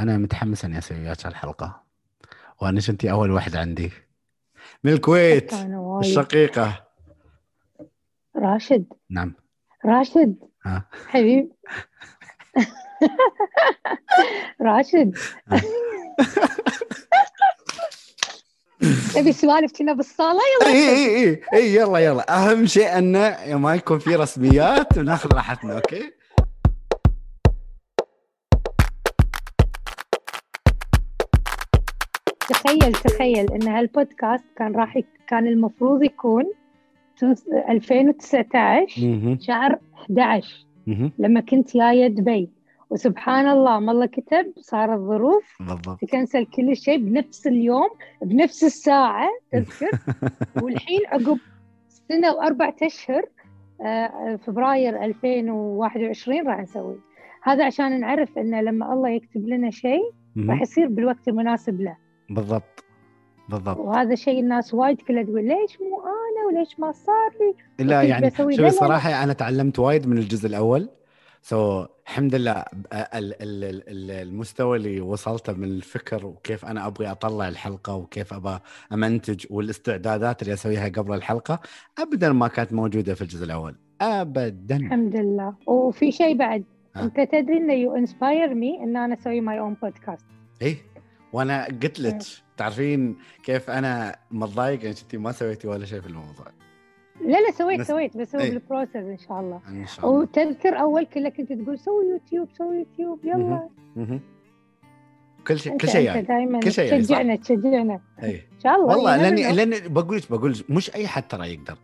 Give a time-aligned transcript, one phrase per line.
[0.00, 1.82] أنا متحمس أني أسوي وياك الحلقة
[2.60, 3.90] وأنا انت أول واحدة عندي.
[4.84, 5.52] من الكويت
[6.00, 6.84] الشقيقة.
[8.36, 8.84] راشد.
[9.10, 9.34] نعم.
[9.84, 10.36] راشد.
[10.64, 10.84] ها.
[11.08, 11.52] حبيب.
[14.66, 15.16] راشد.
[19.14, 22.36] تبي سوالف كنا بالصالة؟ اي يلا اي اي اي يلا يلا.
[22.36, 26.12] أهم شيء أنه ما يكون في رسميات وناخذ راحتنا أوكي؟
[32.64, 36.44] تخيل تخيل إن هالبودكاست كان راح كان المفروض يكون
[37.16, 39.38] تنس- 2019 مهم.
[39.40, 41.12] شهر 11 مهم.
[41.18, 42.50] لما كنت جاية دبي.
[42.90, 45.56] وسبحان الله ما الله كتب صار الظروف.
[45.60, 45.98] بالضبط.
[46.00, 47.88] تكنسل كل شيء بنفس اليوم
[48.22, 49.90] بنفس الساعة تذكر؟
[50.62, 51.38] والحين عقب
[51.88, 53.22] سنة وأربعة أشهر
[53.82, 56.96] آه، فبراير 2021 راح نسوي.
[57.42, 60.02] هذا عشان نعرف أن لما الله يكتب لنا شيء
[60.48, 60.62] راح.
[60.62, 61.96] يصير بالوقت المناسب له.
[62.30, 62.84] بالضبط.
[63.48, 63.78] بالضبط.
[63.78, 67.30] وهذا شيء الناس وايد كلها تقول ليش مو أنا وليش ما صار
[67.78, 68.70] لي؟ لا يعني شوفي.
[68.70, 70.88] صراحة أنا تعلمت وايد من الجزء الأول.
[71.42, 72.64] سو الحمد لله ال-
[73.14, 78.60] ال- ال- ال- المستوى اللي وصلته من الفكر وكيف أنا أبغي أطلع الحلقة وكيف أبغى
[78.92, 81.60] أمنتج والاستعدادات اللي أسويها قبل الحلقة
[81.98, 83.74] أبدا ما كانت موجودة في الجزء الأول.
[84.00, 84.76] أبدا.
[84.76, 85.54] الحمد لله.
[85.66, 86.64] وفي شيء بعد.
[86.96, 87.02] آه.
[87.02, 90.26] أنت تدري أن you inspire me أن أنا أسوي my own podcast
[90.62, 90.76] إيه.
[91.32, 92.18] وأنا قلت لك
[92.56, 96.46] تعرفين كيف أنا متضايق إنك أنت ما سويتي ولا شيء في الموضوع.
[97.20, 98.50] لا لا سويت بس- سويت بسوي إيه.
[98.50, 99.60] بال process إن شاء الله.
[99.68, 100.18] إن شاء الله.
[100.18, 103.68] وتذكر أول كله كنت تقول سوي يوتيوب سوي يوتيوب يلا.
[105.46, 108.00] كل شيء انت كل شيء أنت يعني دائما كل شيء يعني،؟ تشجعنا تشجعنا.
[108.22, 108.48] إيه.
[108.54, 109.52] إن شاء الله والله لاني.
[109.52, 111.78] لأني بقول لك بقول مش أي حد ترى يقدر.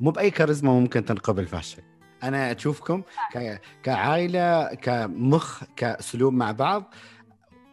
[0.00, 1.84] مو بأي كاريزما ممكن تنقبل في هالشيء
[2.22, 3.60] أنا أشوفكم ك...
[3.82, 6.94] كعائلة كمخ كاسلوب مع بعض.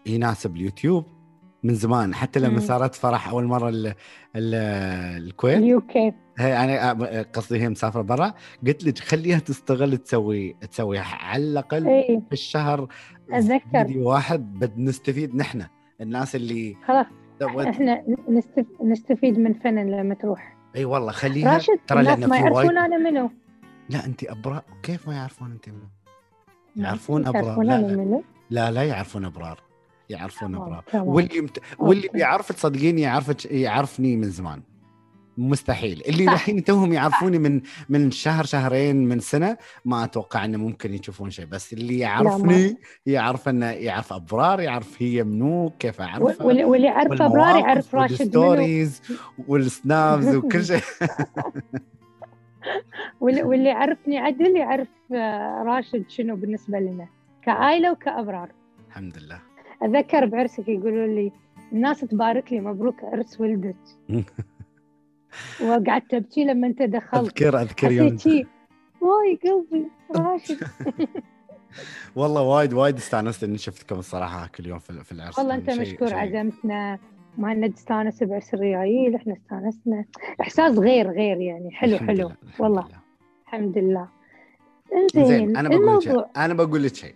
[0.05, 1.05] يناسب اليوتيوب
[1.63, 2.59] من زمان حتى لما.
[2.59, 3.87] صارت فرح أول مرة ال...
[4.35, 4.55] ال...
[5.23, 5.57] الكويت.
[5.57, 8.33] اليو كي هي أنا قصدي هي مسافرة برا.
[8.67, 12.21] قلت لك خليها تستغل تسوي تسوي على الأقل إي.
[12.27, 12.87] في الشهر
[13.31, 13.85] أتذكر.
[13.85, 15.65] فيديو واحد بد نستفيد نحن
[16.01, 17.05] الناس اللي خلاص
[17.39, 18.65] تبغى إحنا نستف...
[18.83, 20.57] نستفيد من فن لما تروح.
[20.75, 23.31] إي والله خليها راشد ترى الناس لأن ما يعرفون أنا منو.
[23.89, 25.87] لا أنت ابرار كيف ما يعرفون أنت منو؟
[26.75, 27.61] يعرفون أبرار.
[27.61, 29.59] لا لا, لا لا يعرفون أبرار.
[30.13, 31.07] يعرفون تمام.
[31.07, 31.59] واللي مت...
[31.79, 32.17] واللي أوكي.
[32.17, 34.61] بيعرف تصدقيني يعرفك يعرفني من زمان.
[35.37, 36.03] مستحيل.
[36.07, 36.23] اللي.
[36.23, 41.45] الحين توهم يعرفوني من من شهر شهرين من سنة ما أتوقع إنه ممكن يشوفون شيء.
[41.45, 47.59] بس اللي يعرفني يعرف إنه يعرف أبرار يعرف هي منو كيف أعرفها واللي يعرف أبرار
[47.59, 48.49] يعرف راشد منو.
[48.49, 49.01] وال stories
[49.47, 50.81] وال snaps وكل شيء.
[53.21, 57.07] واللي, واللي يعرفني عدل يعرف آه، راشد شنو بالنسبة لنا
[57.41, 58.49] كعائله وكأبرار.
[58.89, 59.52] الحمد لله.
[59.83, 61.31] اتذكر بعرسك يقولوا لي
[61.71, 63.75] الناس تبارك لي مبروك عرس ولدك.
[65.63, 67.21] وقعدت أبكي لما أنت دخلت.
[67.23, 68.17] اذكر أذكر يوم
[69.01, 70.57] واي قلبي راشد.
[72.15, 75.39] والله وايد وايد استانست إني شفتكم الصراحة كل يوم في العرس.
[75.39, 76.99] والله أنت يعني مشكور شيء- عزمتنا.
[77.37, 80.05] مهند استانس بعرس الريايل إحنا استانسنا.
[80.41, 81.71] إحساس غير غير يعني.
[81.71, 82.13] حلو حلو.
[82.13, 82.87] لله، والله.
[82.87, 82.97] لله.
[83.43, 84.07] الحمد لله.
[85.15, 87.13] زين إنزين أنا بقول لك أنا بقول لك شيء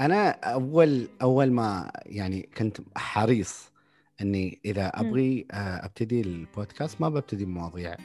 [0.00, 3.70] أنا أول أول ما يعني كنت حريص
[4.20, 7.96] إني إذا أبغي آه، أبتدي البودكاست ما ببتدي بمواضيع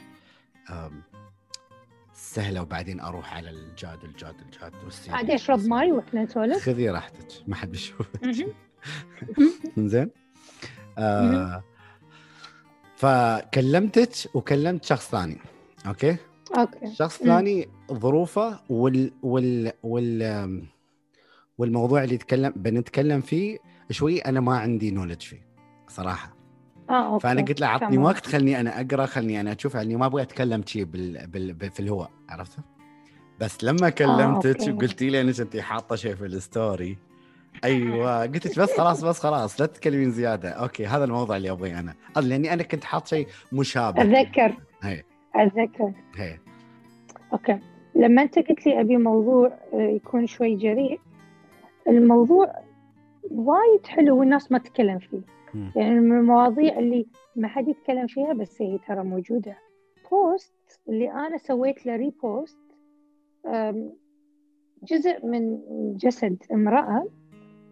[2.14, 6.62] سهلة وبعدين أروح على الجاد الجاد الجاد وال serious عادي اشرب ماي وإحنا نسولف.
[6.64, 8.20] خذي راحتك ما حد بيشوفك.
[9.78, 10.10] زين
[10.98, 11.64] آه
[12.96, 15.38] فكلمتك وكلمت شخص ثاني
[15.86, 16.16] أوكي؟
[16.58, 16.94] أوكي.
[16.94, 17.18] شخص.
[17.18, 20.62] ثاني ظروفه وال وال وال
[21.60, 23.58] والموضوع اللي يتكلم بنتكلم فيه
[23.90, 25.40] شوي أنا ما عندي knowledge فيه
[25.88, 26.36] صراحة.
[26.90, 27.22] آه أوكي.
[27.22, 28.02] فأنا قلت له عطني تمام.
[28.02, 31.70] وقت خلني أنا أقرأ خلني أنا أشوف يعني ما أبغى أتكلم شيء بال بال بال
[31.70, 32.58] في الهواء عرفت؟
[33.40, 34.72] بس لما كلمتك okay.
[34.72, 36.98] وقلتي لي إنك انت حاطة شيء في ال story
[37.64, 40.50] أيوه قلت لك بس خلاص بس خلاص لا تتكلمين زيادة.
[40.50, 41.94] okay هذا الموضوع اللي أبغيه أنا.
[42.16, 44.54] لأني أنا كنت حاط شيء مشابه أتذكر.
[44.82, 45.02] هي.
[45.34, 45.92] أتذكر.
[46.16, 46.38] هي.
[47.32, 47.58] okay.
[47.94, 51.00] لما أنت قلت لي أبي موضوع آه، يكون شوي جريء
[51.96, 52.54] الموضوع
[53.30, 55.20] وايد حلو والناس ما تتكلم فيه.
[55.54, 55.72] مم.
[55.76, 57.06] يعني من المواضيع اللي
[57.36, 59.56] ما حد يتكلم فيها بس هي ترى موجودة.
[60.10, 62.58] post اللي أنا سويت له repost
[64.82, 65.58] جزء من
[65.96, 67.06] جسد امرأة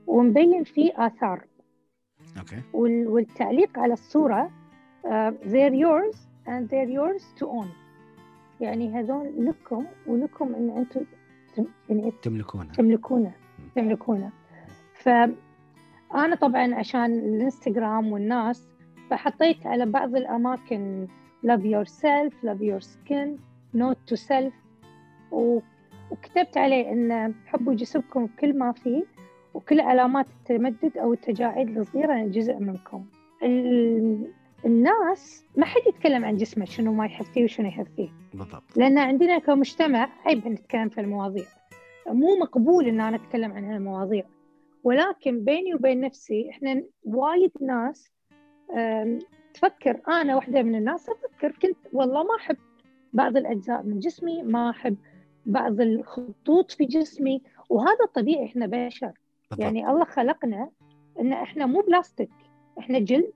[0.06, 1.44] ومبين فيه آثار.
[2.38, 2.60] okay.
[2.72, 4.50] وال- والتعليق على الصورة
[5.44, 6.16] they're yours
[6.46, 7.66] and they're yours to own.
[8.60, 11.04] يعني هذول لكم ولكم إن أنتم
[11.56, 13.32] تم- يعني تملكونه تملكونه
[14.94, 15.08] ف
[16.14, 18.68] أنا طبعا عشان الإنستغرام والناس
[19.10, 21.08] فحطيت على بعض الأماكن
[21.46, 23.28] love yourself love your skin
[23.74, 24.52] note to self
[25.30, 29.04] وكتبت عليه إن حبوا جسمكم كل ما فيه
[29.54, 33.04] وكل علامات التمدد أو التجاعيد الصغيرة جزء منكم.
[34.64, 38.08] الناس ما حد يتكلم عن جسمه شنو ما يحب فيه وشنو يحب فيه.
[38.34, 38.76] بالضبط.
[38.76, 41.44] لأن عندنا كمجتمع عيب نتكلم في المواضيع.
[42.12, 44.24] مو مقبول إن أنا أتكلم عن هالمواضيع.
[44.84, 48.12] ولكن بيني وبين نفسي إحنا وايد ناس
[49.54, 52.56] تفكر أنا واحدة من الناس أفكر كنت والله ما أحب
[53.12, 54.96] بعض الأجزاء من جسمي ما أحب
[55.46, 59.12] بعض الخطوط في جسمي وهذا طبيعي إحنا بشر.
[59.50, 59.60] بالضبط.
[59.60, 60.70] يعني الله خلقنا
[61.20, 62.30] إن إحنا مو بلاستيك
[62.78, 63.32] إحنا جلد.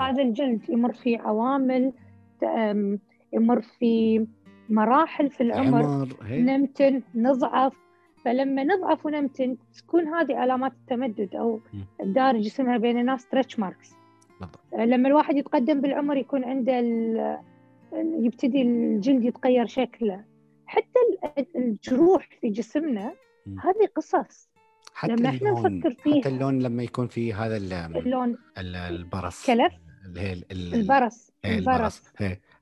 [0.00, 1.92] هذا الجلد يمر في عوامل
[3.32, 4.26] يمر في
[4.68, 6.08] مراحل في العمر.
[6.30, 7.83] نمتن نضعف
[8.24, 11.60] فلما نضعف ونمتن تكون هذه علامات التمدد أو
[12.00, 13.90] الدارج اسمها بين الناس stretch marks
[14.78, 16.72] لما الواحد يتقدم بالعمر يكون عنده
[17.94, 20.24] يبتدي الجلد يتغير شكله.
[20.66, 20.98] حتى
[21.56, 23.12] الجروح في جسمنا
[23.46, 24.48] هذه قصص.
[24.94, 26.20] حتى لما إحنا نفكر فيها.
[26.20, 28.38] حتى اللون لما يكون في هذا اللون.
[28.58, 29.46] البرص.
[29.46, 29.72] كلف.
[30.52, 31.30] البرص.
[31.44, 32.02] البرص.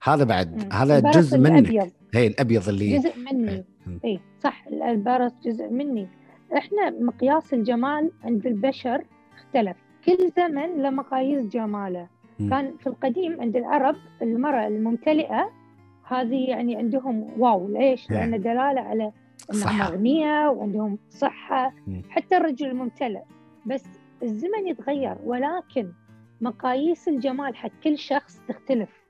[0.03, 0.73] هذا بعد.
[0.73, 1.93] هذا جزء منك.
[2.15, 3.65] هي الأبيض اللي جزء مني.
[4.05, 6.08] اي صح البرص جزء مني.
[6.56, 9.76] إحنا مقياس الجمال عند البشر اختلف.
[10.05, 12.08] كل زمن له مقاييس جماله.
[12.50, 15.50] كان في القديم عند العرب المرأة الممتلئة
[16.05, 17.69] هذه يعني عندهم واو.
[17.69, 19.12] ليش؟ لأن دلالة على
[19.55, 21.75] انهم اغنياء وعندهم صحة.
[22.11, 23.23] حتى الرجل الممتلئ.
[23.67, 23.84] بس
[24.23, 25.93] الزمن يتغير ولكن
[26.40, 29.02] مقاييس الجمال حق كل شخص تختلف.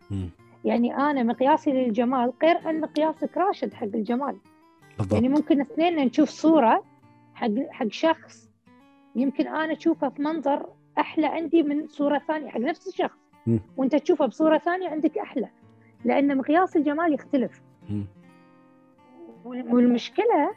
[0.65, 4.37] يعني أنا مقياسي للجمال غير عن مقياسك راشد حق الجمال.
[5.03, 5.23] بالضبط.
[5.23, 6.85] يعني ممكن اثنين نشوف صورة
[7.35, 8.51] حق حق شخص
[9.17, 10.67] يمكن أنا أشوفه في منظر
[10.99, 13.59] أحلى عندي من صورة ثانية حق نفس الشخص م.
[13.77, 15.49] وأنت تشوفه بصورة ثانية عندك أحلى
[16.05, 18.03] لأن مقياس الجمال يختلف م.
[19.45, 20.51] والمشكلة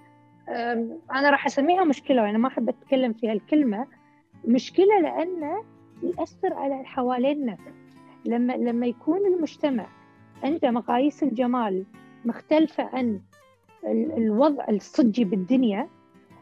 [1.12, 3.88] أنا راح أسميها مشكلة وأنا ما أحب أتكلم في هالكلمه
[4.48, 5.64] مشكلة لأنه
[6.04, 7.58] يأثر على اللي حوالينا
[8.26, 9.86] لما لما يكون المجتمع
[10.44, 11.86] عنده مقاييس الجمال
[12.26, 13.22] مختلفة عن
[13.92, 15.90] الوضع الصجي بالدنيا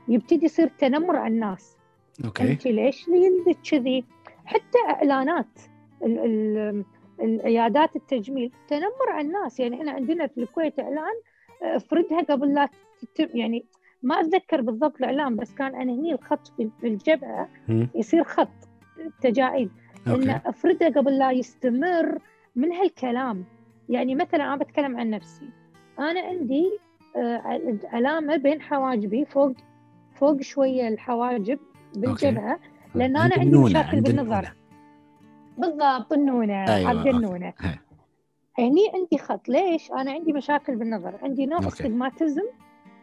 [0.08, 1.78] يبتدي يصير تنمر على الناس.
[2.26, 2.52] أوكي.
[2.52, 4.04] انت ليش؟ يلدك كذي
[4.46, 5.60] حتى إعلانات
[6.04, 6.84] ال ال
[7.22, 9.60] العيادات التجميل تنمر على الناس.
[9.60, 11.14] يعني إحنا عندنا في الكويت إعلان
[11.62, 12.70] افردها قبل لا
[13.02, 13.66] تتم يعني
[14.04, 17.50] ما أتذكر بالضبط الاعلام بس كان أنا هني الخط في الجبهة
[17.96, 18.70] يصير خط
[19.22, 19.72] تجاعيد.
[20.08, 22.20] إن افردها قبل لا يستمر
[22.56, 23.46] من هالكلام.
[23.90, 25.50] يعني مثلا أنا بتكلم عن نفسي.
[26.00, 26.93] أنا عندي آه،
[27.86, 29.54] علامة بين حواجبي فوق
[30.16, 31.60] فوق شوية الحواجب
[31.96, 32.60] بالجبهة
[32.96, 34.54] لأن أنا عندي مشاكل بالنظر.
[35.58, 36.90] بالضبط النونة أيوة.
[36.90, 37.54] حق النونة.
[38.60, 39.50] هني عندي خط.
[39.50, 41.20] ليش؟ أنا عندي مشاكل بالنظر.
[41.24, 42.46] عندي نوع استجماتيزم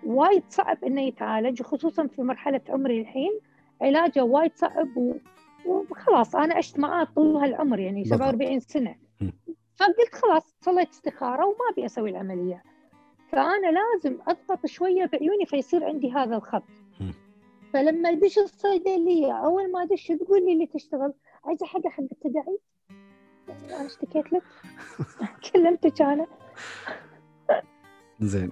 [0.07, 3.41] وايد صعب إنه يتعالج خصوصا في مرحلة عمري الحين.
[3.83, 5.15] علاجه وايد صعب و...
[5.67, 8.95] وخلاص أنا عشت معاه طول هالعمر يعني 47 سنة.
[9.77, 12.63] فقلت خلاص صليت استخارة وما أبي أسوي العملية.
[13.32, 16.65] فأنا لازم أضغط شوية بعيوني فيصير عندي هذا الخط
[17.73, 21.12] فلما ادش الصيدلية أول ما ادش تقول لي اللي تشتغل
[21.44, 22.58] عايزة حاجة حق التداعي
[23.49, 24.43] أنا اشتكيت لك.
[25.53, 26.27] كلمتك أنا.
[28.20, 28.51] زين.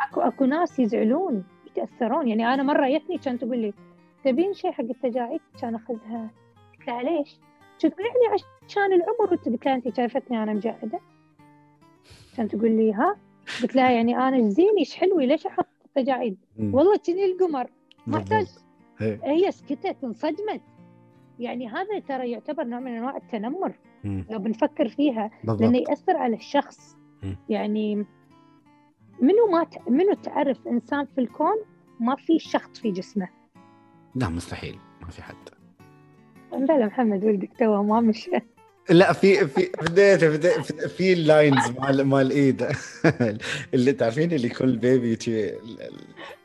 [0.00, 2.28] اكو أكو ناس يزعلون يتأثرون.
[2.28, 3.74] يعني أنا مرة جتني كانت تقول لي
[4.24, 6.30] تبين شيء حق التجاعيد كان أخذها.
[6.78, 7.36] قلت لها ليش؟
[7.78, 9.30] تقول يعني عشان العمر.
[9.30, 11.00] قلت لها أنت شايفتني أنا مجعدة؟
[12.36, 13.16] كانت تقول لي ها؟
[13.62, 17.70] قلت لها يعني أنا زيني إيش حلوي ليش أحط تجاعيد؟ والله كني القمر.
[18.06, 18.46] ما احتاج
[18.98, 19.52] هي.
[19.52, 20.60] سكتت انصدمت.
[21.38, 23.74] يعني هذا ترى يعتبر نوع من أنواع التنمر.
[24.04, 24.22] م.
[24.30, 25.60] لو بنفكر فيها بالضبط.
[25.60, 26.96] لأنه يأثر على الشخص.
[27.22, 27.34] م.
[27.48, 28.06] يعني
[29.20, 29.88] منو ما ت...
[29.88, 31.56] منو تعرف إنسان في الكون
[32.00, 33.28] ما في شخط في جسمه؟
[34.14, 34.78] لا مستحيل.
[35.02, 35.36] ما في حد.
[36.52, 38.30] بلا محمد ولدك تو ما مشى
[38.90, 40.24] لا في في بديت
[40.86, 42.66] في ال lines مال مال الإيد.
[43.74, 45.18] اللي تعرفين اللي كل بيبي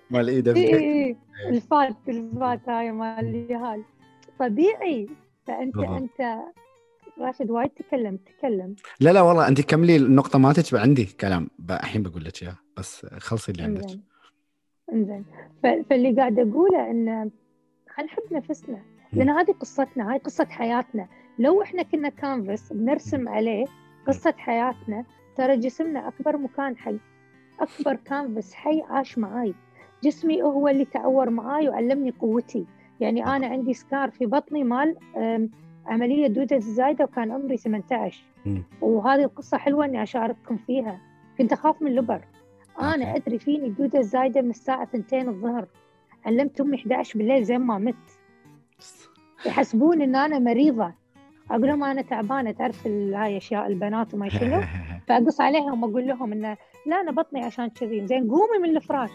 [0.09, 0.47] مال الإيد.
[0.47, 1.17] اي
[1.49, 3.83] الفات الفات هاي مال اليهال
[4.39, 5.09] طبيعي.
[5.47, 6.01] فأنت بالضبط.
[6.01, 6.39] أنت
[7.19, 8.75] راشد وايد تكلم تكلم.
[8.99, 11.49] لا لا والله أنت كملي النقطة مالتك عندي كلام.
[11.69, 13.99] الحين بقول لك اياه بس خلصي اللي عندك.
[14.93, 15.25] إنزين.
[15.63, 17.31] فاللي قاعد أقوله إن
[17.89, 18.83] خلينا نحب نفسنا.
[19.13, 21.07] لأن هذه قصتنا هاي قصة حياتنا.
[21.39, 23.65] لو إحنا كنا كانفاس بنرسم عليه
[24.07, 26.97] قصة حياتنا ترى جسمنا أكبر مكان حي
[27.59, 29.53] أكبر كانفاس حي عاش معاي.
[30.03, 32.65] جسمي هو اللي تعور معاي وعلمني قوتي.
[32.99, 35.49] يعني أنا عندي scar في بطني مال أم،
[35.85, 38.63] عملية دودة الزايدة وكان عمري 18 مم.
[38.81, 40.99] وهذه القصة حلوة إني اشارككم فيها.
[41.37, 42.21] كنت أخاف من الإبر
[42.81, 43.15] أنا okay.
[43.15, 45.67] أدري فيني الدوده الزايدة من الساعة 2 الظهر.
[46.25, 47.95] علمت امي 11 بالليل زين ما مت.
[49.45, 50.93] يحسبون إن أنا مريضة.
[51.51, 54.61] أقول لهم أنا تعبانة تعرف هاي أشياء البنات وما شنو؟
[55.07, 58.07] فأقص عليهم وأقول لهم انه لا أنا بطني عشان كذي.
[58.07, 59.09] زين قومي من الفراش.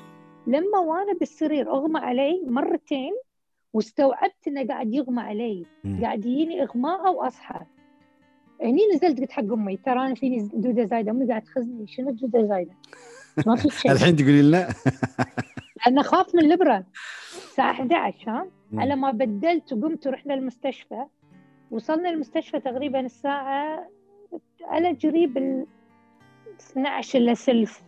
[0.46, 3.12] لما وأنا بالسرير أغمى علي مرتين
[3.72, 5.66] واستوعبت إنه قاعد يغمى علي.
[6.02, 7.60] قاعد يجيني إغماء وأصحى.
[8.62, 12.46] هني نزلت قلت حق أمي ترى أنا فيني دوده زايدة؟ أمي قاعد تخزني شنو الدوده
[12.46, 12.72] زايدة؟
[13.46, 13.92] ما في شيء.
[13.92, 14.68] الحين تقولي لنا؟
[15.88, 16.84] أنا خاف من الإبرة.
[17.34, 18.46] الساعة 11 ها.
[18.74, 21.04] على ما بدلت وقمت ورحنا المستشفى
[21.70, 23.88] وصلنا المستشفى تقريبا الساعة
[24.62, 25.66] على قريب ال
[26.60, 27.82] 12 الا سلف.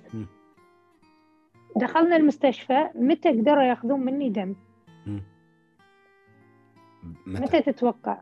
[1.76, 4.54] دخلنا المستشفى متى قدروا ياخذون مني دم؟
[7.26, 8.18] متى؟ متى تتوقع؟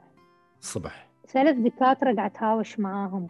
[0.61, 3.29] الصبح ثلاث دكاترة قاعد أتهاوش معاهم.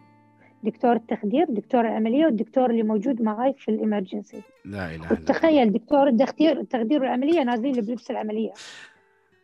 [0.63, 4.41] دكتور التخدير دكتور العملية والدكتور اللي موجود معاي في الإمرجنسي.
[4.65, 5.11] لا إله إلا الله.
[5.11, 8.53] وتخيل دكتور التخدير التخدير والعملية نازلين لي بلبس العملية.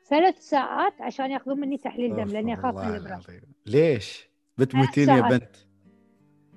[0.10, 3.42] ثلاث ساعات عشان ياخذون مني تحليل دم لأني أخاف من العظيم.
[3.66, 5.22] ليش؟ بتموتين يا.
[5.22, 5.56] بنت.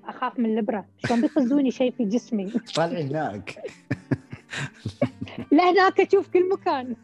[0.05, 0.85] أخاف من الإبرة.
[0.97, 3.63] شلون بيقزوني شيء في جسمي؟ طالعي هناك.
[5.53, 6.97] لا هناك أشوف كل مكان.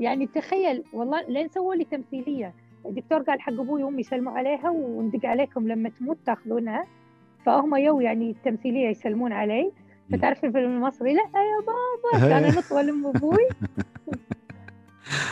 [0.00, 2.54] يعني تخيل والله لين سووا لي تمثيلية.
[2.86, 6.86] الدكتور قال حق أبوي وأمي سلموا عليها وندق عليكم لما تموت تاخذونها.
[7.46, 9.72] فهم يو يعني التمثيلية يسلمون علي.
[10.12, 13.48] فتعرف الفيلم المصري؟ لا يا بابا كان انط والم أبوي.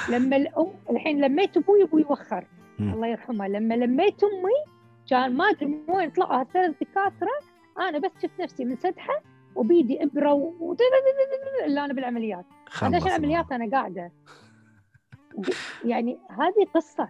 [0.08, 2.46] لما الأم الحين لميت أبوي أبوي وخر.
[2.80, 3.48] الله يرحمه.
[3.48, 4.76] لما لميت أمي
[5.10, 7.30] كان ما أدري من وين طلعوا هالثلاث دكاترة
[7.78, 9.22] أنا بس شفت نفسي من سدحة
[9.54, 10.76] وبيدي إبرة و
[11.66, 12.44] اللي أنا بالعمليات.
[12.66, 14.12] عشان عمليات أنا قاعدة.
[15.84, 17.08] يعني هذه قصة.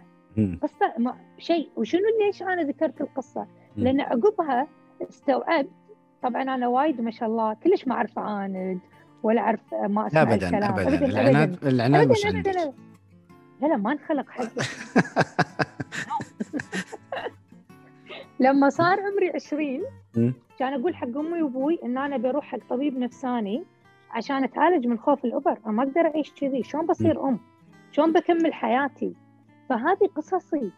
[0.61, 1.69] قصة ما شيء.
[1.75, 4.67] وشنو ليش أنا ذكرت القصة؟ لأن عقبها
[5.01, 5.69] استوعبت.
[6.23, 8.79] طبعا أنا وايد ما شاء الله كلش ما أعرف اعاند
[9.27, 10.73] ولا أعرف ما اسمع ابدا الكلام.
[10.79, 11.05] ابدا.
[11.05, 12.11] العناد العناد أبداً.
[12.13, 12.49] مش أبداً عندك.
[12.57, 12.73] أبداً.
[13.61, 14.49] لا لا ما انخلق حقه
[18.39, 19.83] لما صار عمري 20
[20.17, 20.33] مم.
[20.59, 23.63] كان أقول حق أمي وأبوي إن أنا بروح حق طبيب نفساني
[24.11, 25.57] عشان أتعالج من خوف الأبر.
[25.65, 26.63] ما أقدر أعيش كذي.
[26.63, 27.39] شلون بصير أم؟
[27.91, 29.13] شلون بكمل حياتي؟
[29.69, 30.71] فهذه قصصي.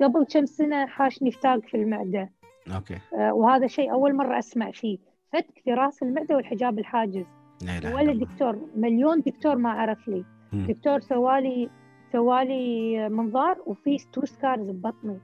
[0.00, 2.30] قبل كم سنة حاشني فتاق في المعدة.
[2.74, 2.98] okay.
[3.14, 4.98] أه، وهذا شيء أول مرة أسمع فيه.
[5.32, 7.26] فتق في راس المعده والحجاب الحاجز.
[7.62, 8.26] لا ولا الله.
[8.26, 10.24] دكتور مليون دكتور ما عرف لي.
[10.52, 10.66] مم.
[10.66, 11.70] دكتور سوالي
[12.12, 15.18] سوالي منظار وفي two scars ببطني.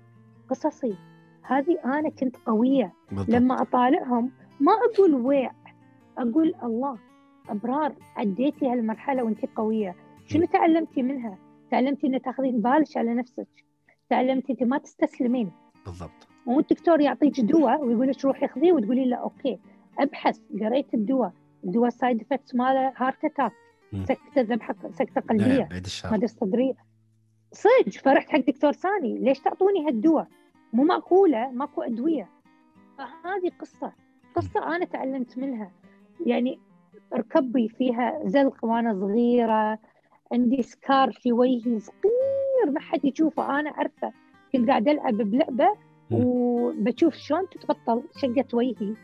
[0.50, 0.96] قصصي.
[1.42, 2.92] هذه أنا كنت قوية.
[3.12, 3.30] بالضبط.
[3.30, 4.30] لما أطالعهم
[4.60, 5.52] ما أقول ويع
[6.18, 6.98] أقول الله
[7.48, 9.94] أبرار عديتي هالمرحلة وأنت قوية.
[10.26, 11.38] شنو تعلمتي منها؟
[11.70, 13.48] تعلمتي ان تاخذين بالك على نفسك.
[14.10, 15.50] تعلمتي أنت ما تستسلمين.
[15.86, 16.28] بالضبط.
[16.46, 19.58] مو الدكتور يعطيك دواء ويقول لك روحي خذيه وتقولي له okay.
[19.98, 21.32] أبحث قريت الدواء.
[21.64, 23.52] الدواء ال side effects ماله heart attack.
[24.04, 25.68] سكتة ذبحة سكتة لا قلبية
[26.10, 26.74] ما أدري صدرية.
[27.52, 29.18] صدق فرحت حق دكتور ثاني.
[29.18, 30.28] ليش تعطوني هالدواء؟
[30.72, 32.28] مو معقولة ماكو أدوية.
[32.98, 33.92] فهذه قصة.
[34.36, 35.70] قصة أنا تعلمت منها.
[36.26, 36.58] يعني
[37.14, 39.78] ركبتي فيها زلق وأنا صغيرة
[40.32, 43.60] عندي scar في وجهي صغير ما حد يشوفه.
[43.60, 44.12] أنا عارفة
[44.52, 45.68] كنت قاعدة ألعب بلعبة
[46.10, 46.24] مم.
[46.24, 48.94] وبشوف شلون تتبطل شقت وجهي.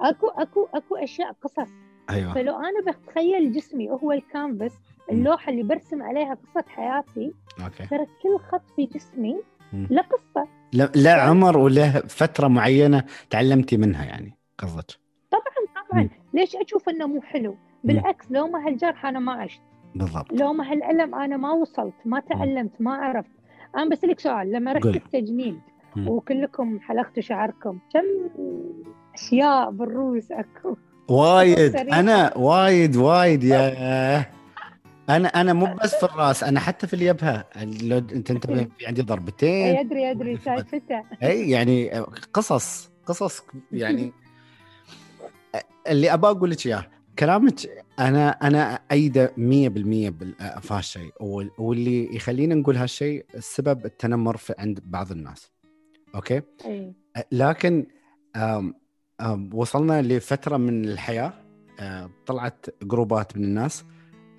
[0.00, 1.70] اكو اكو اكو اشياء قصص.
[2.10, 2.34] أيوه.
[2.34, 4.72] فلو أنا بتخيل جسمي هو الكانفاس
[5.10, 7.32] اللوحة اللي برسم عليها قصة حياتي
[7.64, 7.86] okay.
[7.86, 9.36] ترى كل خط في جسمي.
[9.72, 10.48] له قصة.
[10.72, 14.98] لا, له عمر وله فترة معينة تعلمتي منها يعني قصدك.
[15.30, 16.02] طبعا طبعا.
[16.02, 16.10] مم.
[16.34, 19.62] ليش أشوف إنه مو حلو؟ بالعكس لو ما هالجرح أنا ما عشت.
[19.94, 20.32] بالضبط.
[20.32, 23.30] لو ما هالألم أنا ما وصلت ما تعلمت ما عرفت.
[23.76, 24.86] أنا بسألك سؤال لما رحت.
[24.86, 25.60] التجنيد.
[26.06, 28.04] وكلكم حلقتوا شعركم كم
[29.14, 30.76] أشياء بالروس أكو.
[31.08, 31.76] وايد.
[31.76, 34.26] أنا وايد وايد يا.
[35.08, 37.44] أنا أنا مو بس في الرأس أنا حتى في اليبهه
[37.82, 39.76] لو أنت انتبه في عندي ضربتين.
[39.76, 40.36] أدري أدري.
[40.38, 41.90] سالفته أي يعني
[42.32, 43.42] قصص قصص
[43.72, 44.12] يعني.
[45.88, 46.86] اللي ابى أقول لك اياه
[47.18, 47.54] كلامك
[47.98, 54.54] أنا أنا أأيده 100% بال- في هالشيء وال- واللي يخلينا نقول هالشيء السبب التنمر في
[54.58, 55.50] عند بعض الناس.
[56.14, 56.92] okay؟ أي.
[57.32, 57.86] لكن
[59.52, 61.32] وصلنا لفترة من الحياة
[61.80, 63.84] آه، طلعت groupات من الناس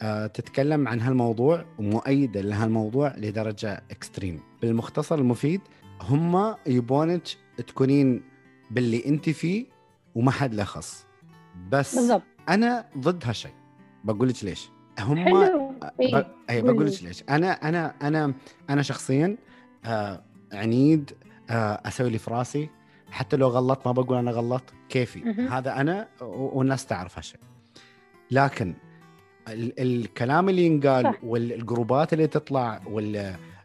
[0.02, 5.62] آه، تتكلم عن هالموضوع ومؤيدة لهالموضوع لدرجة extreme بالمختصر المفيد
[6.02, 7.22] هم يبونك
[7.68, 8.24] تكونين
[8.72, 9.66] باللي انت فيه
[10.16, 11.06] وما حد له خص.
[11.70, 12.22] بس بالضبط.
[12.50, 13.52] أنا ضد هالشيء
[14.04, 15.74] بقول لك ليش؟ هم حلو.
[16.02, 16.16] إيه.
[16.16, 18.34] ب- أي بقول لك ليش؟ أنا أنا أنا
[18.70, 19.38] أنا شخصيا
[19.86, 21.12] آه عنيد
[21.50, 22.70] آه أسوي اللي في راسي
[23.12, 25.48] حتى لو غلطت ما بقول أنا غلط كيفي مهم.
[25.48, 27.40] هذا أنا والناس تعرف هالشيء
[28.32, 28.76] لكن
[29.50, 31.14] ال- الكلام اللي ينقال.
[31.24, 32.82] والجروبات اللي تطلع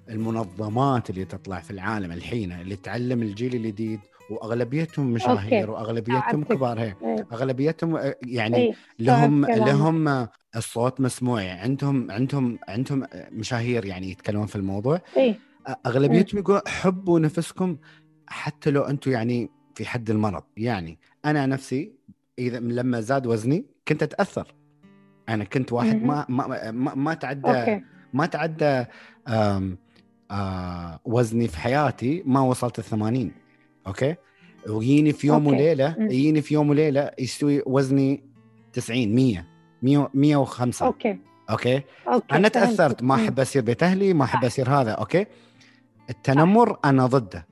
[0.09, 5.71] والمنظمات اللي تطلع في العالم الحين اللي تعلم الجيل الجديد وأغلبيتهم مشاهير أوكي.
[5.71, 6.45] وأغلبيتهم.
[6.45, 7.27] كبار هي إيه.
[7.33, 8.73] أغلبيتهم آه، يعني إيه.
[8.99, 9.47] لهم.
[9.47, 15.35] لهم الصوت مسموع يعني عندهم عندهم عندهم مشاهير يعني يتكلمون في الموضوع إيه
[15.87, 17.77] أغلبيتهم يقول حبوا نفسكم
[18.31, 20.43] حتى لو أنتم يعني في حد المرض.
[20.57, 21.93] يعني أنا نفسي
[22.39, 24.55] إذا لما زاد وزني كنت أتأثر.
[25.29, 27.83] أنا كنت واحد ما ما ما, ما تعدى okay.
[28.13, 28.85] ما تعدى
[29.29, 29.79] آم
[30.31, 33.33] آه وزني في حياتي ما وصلت ال 80
[33.87, 34.15] okay؟
[34.69, 35.57] ويجيني في يوم okay.
[35.57, 35.97] وليلة.
[35.99, 38.23] يجيني في يوم وليلة يستوي وزني
[38.73, 39.45] 90 100
[39.83, 41.19] 100 105 okay.
[41.51, 42.49] okay؟ okay أنا.
[42.49, 43.03] تأثرت.
[43.03, 43.15] ما.
[43.15, 44.91] أحب أسير بيت أهلي ما أحب أسير هذا.
[44.91, 45.27] okay؟
[46.11, 47.50] التنمر أنا ضده.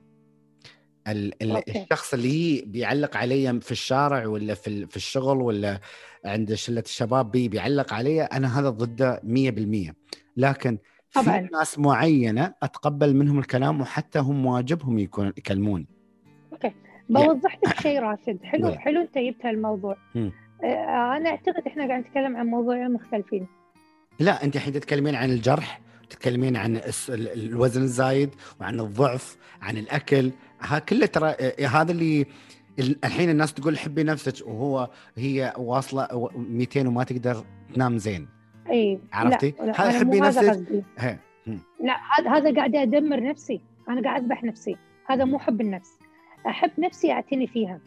[1.11, 1.69] ال.
[1.69, 5.79] الشخص اللي بيعلق علي في الشارع ولا في ال- في الشغل ولا
[6.25, 9.93] عند شلة الشباب بي بيعلق علي أنا هذا ضده 100%
[10.37, 10.77] لكن
[11.09, 11.47] في طبعاً.
[11.53, 15.87] ناس معينة أتقبل منهم الكلام وحتى هم واجبهم يكون يكلموني
[17.09, 18.79] بوضح لك شيء راشد حلو قولي.
[18.79, 19.97] حلو أنت جبت هالموضوع.
[20.15, 23.47] آه، أنا أعتقد إحنا قاعد نتكلم عن موضوعين مختلفين
[24.19, 28.29] لا أنت الحين تتكلمين عن الجرح تتكلمين عن الوزن الزايد
[28.61, 32.25] وعن الضعف عن الأكل ها كله ترى آه، هذا اللي
[32.79, 37.43] ال- الحين الناس تقول حبي نفسك وهو هي واصلة و- 200 وما تقدر
[37.75, 38.27] تنام زين.
[38.69, 40.83] إي عرفتي؟ لا, لا هذا حبي نفسك.
[41.79, 43.61] لا هذا هذا قاعد أدمر نفسي.
[43.89, 44.75] أنا قاعد أذبح نفسي.
[45.07, 45.99] هذا مو حب النفس.
[46.47, 47.79] أحب نفسي أعتني فيها.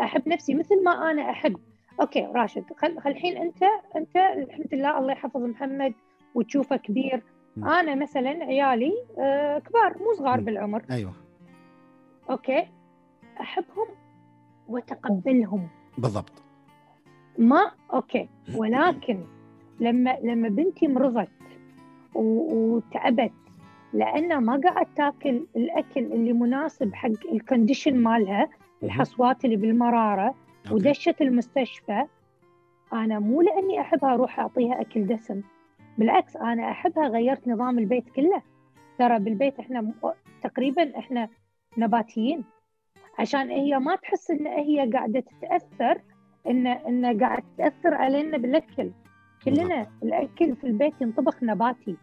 [0.00, 1.56] أحب نفسي مثل ما أنا أحب.
[2.00, 3.62] أوكي راشد خل الحين انت
[3.96, 5.92] أنت الحمد لله الله يحفظ محمد
[6.34, 7.22] وتشوفه كبير.
[7.58, 10.40] أنا مثلا عيالي آه كبار مو صغار.
[10.40, 10.82] بالعمر.
[10.90, 11.12] أيوه.
[12.30, 12.68] okay.
[13.40, 13.86] أحبهم
[14.68, 15.68] وأتقبلهم.
[15.98, 16.42] بالضبط.
[17.38, 18.28] ما؟ okay.
[18.56, 19.24] ولكن
[19.80, 21.28] لما لما بنتي مرضت
[22.14, 23.32] وتعبت
[23.92, 28.48] لأن ما قاعد تأكل الأكل اللي مناسب حق ال condition مالها
[28.82, 30.74] الحصوات اللي بالمرارة okay.
[30.74, 32.04] ودشت المستشفى
[32.92, 35.42] أنا مو لأني أحبها أروح أعطيها أكل دسم.
[35.98, 38.42] بالعكس أنا أحبها غيرت نظام البيت كله.
[38.98, 39.92] ترى بالبيت إحنا
[40.42, 41.28] تقريبا إحنا
[41.76, 42.44] نباتيين.
[43.18, 46.00] عشان هي ما تحس إن هي قاعدة تتأثر
[46.46, 48.90] ان إن قاعد تأثر علينا بالأكل.
[49.44, 51.96] كلنا الأكل في البيت ينطبخ نباتي.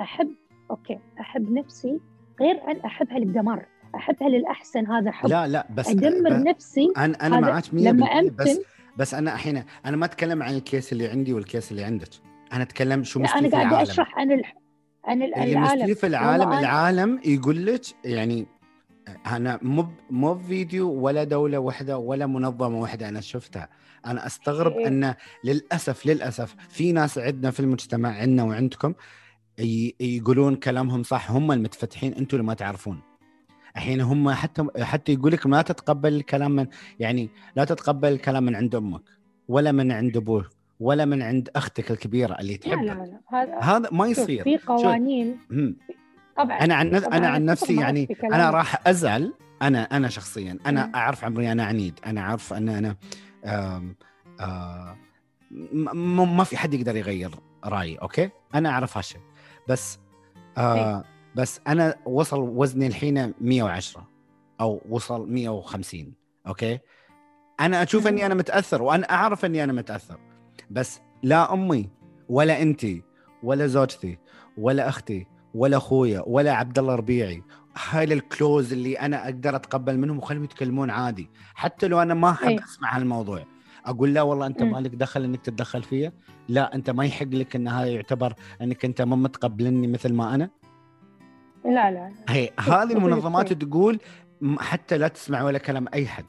[0.00, 0.30] احب
[0.70, 2.00] okay أحب نفسي
[2.40, 3.66] غير أن أحبها للدمار.
[3.94, 5.28] أحبها للأحسن هذا حب.
[5.28, 6.92] لا لا بس أدمر ب- نفسي.
[6.96, 8.60] أنا أنا معك 100% لما بس
[8.96, 12.08] بس أنا الحين أنا ما أتكلم عن ال case اللي عندي وال case اللي عندك.
[12.52, 13.74] أنا أتكلم شو لا، مستوي أنا العالم.
[13.90, 14.42] أشرح عن.
[15.04, 15.94] عن ال- اللي العالم.
[15.94, 18.46] في العالم العالم يقول لك يعني
[19.26, 23.68] أنا مو مو فيديو ولا دولة واحدة ولا منظمة واحدة أنا شفتها.
[24.06, 24.88] أنا أستغرب إيه.
[24.88, 28.94] أن للأسف للأسف في ناس عندنا في المجتمع عندنا وعندكم
[30.00, 33.00] يقولون كلامهم صح هم المتفتحين أنتم اللي ما تعرفون.
[33.76, 36.66] الحين هم حتى حتى يقول لك ما تتقبل الكلام من
[36.98, 39.02] يعني لا تتقبل الكلام من عند أمك
[39.48, 40.46] ولا من عند أبوك
[40.80, 42.82] ولا من عند أختك الكبيرة اللي لا تحبك.
[42.82, 44.44] لا لا هذا هذا ما يصير.
[44.44, 45.38] في قوانين.
[46.38, 47.04] طبعا أنا عن نف...
[47.04, 48.50] طبعاً أنا عن نفسي يعني أنا.
[48.50, 50.94] راح أزعل أنا أنا شخصيا أنا مم.
[50.94, 52.96] أعرف عمري أنا عنيد أنا عارف أن أنا
[53.44, 53.96] آم
[54.40, 57.30] آم ما في حد يقدر يغير
[57.64, 59.20] رأيي أوكي أنا أعرف هالشيء
[59.68, 59.98] بس
[60.58, 61.04] آه إيه.
[61.34, 64.08] بس أنا وصل وزني الحين 110
[64.60, 66.12] أو وصل 150
[66.46, 66.78] okay
[67.60, 68.06] أنا أشوف.
[68.06, 70.18] إني أنا متأثر وأنا أعرف إني أنا متأثر
[70.70, 71.90] بس لا أمي
[72.28, 73.02] ولا أنتي
[73.42, 74.18] ولا زوجتي
[74.58, 77.42] ولا أختي ولا أخويا ولا عبد الله ربيعي.
[77.90, 81.30] هاي ال close اللي أنا أقدر أتقبل منهم وخليهم يتكلمون عادي.
[81.54, 82.64] حتى لو أنا ما أحب إيه.
[82.64, 83.44] أسمع هالموضوع.
[83.86, 84.72] أقول لا والله أنت مم.
[84.72, 86.12] مالك دخل إنك تتدخل فيا.
[86.48, 90.50] لا أنت ما يحق لك إن هذا يعتبر إنك أنت ما متقبلني مثل ما أنا.
[91.64, 93.52] لا لا هي هذه لك المنظمات.
[93.52, 94.00] تقول
[94.58, 96.24] حتى لا تسمع ولا كلام أي حد.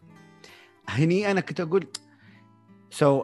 [0.90, 1.88] هني أنا كنت أقول
[2.90, 3.24] so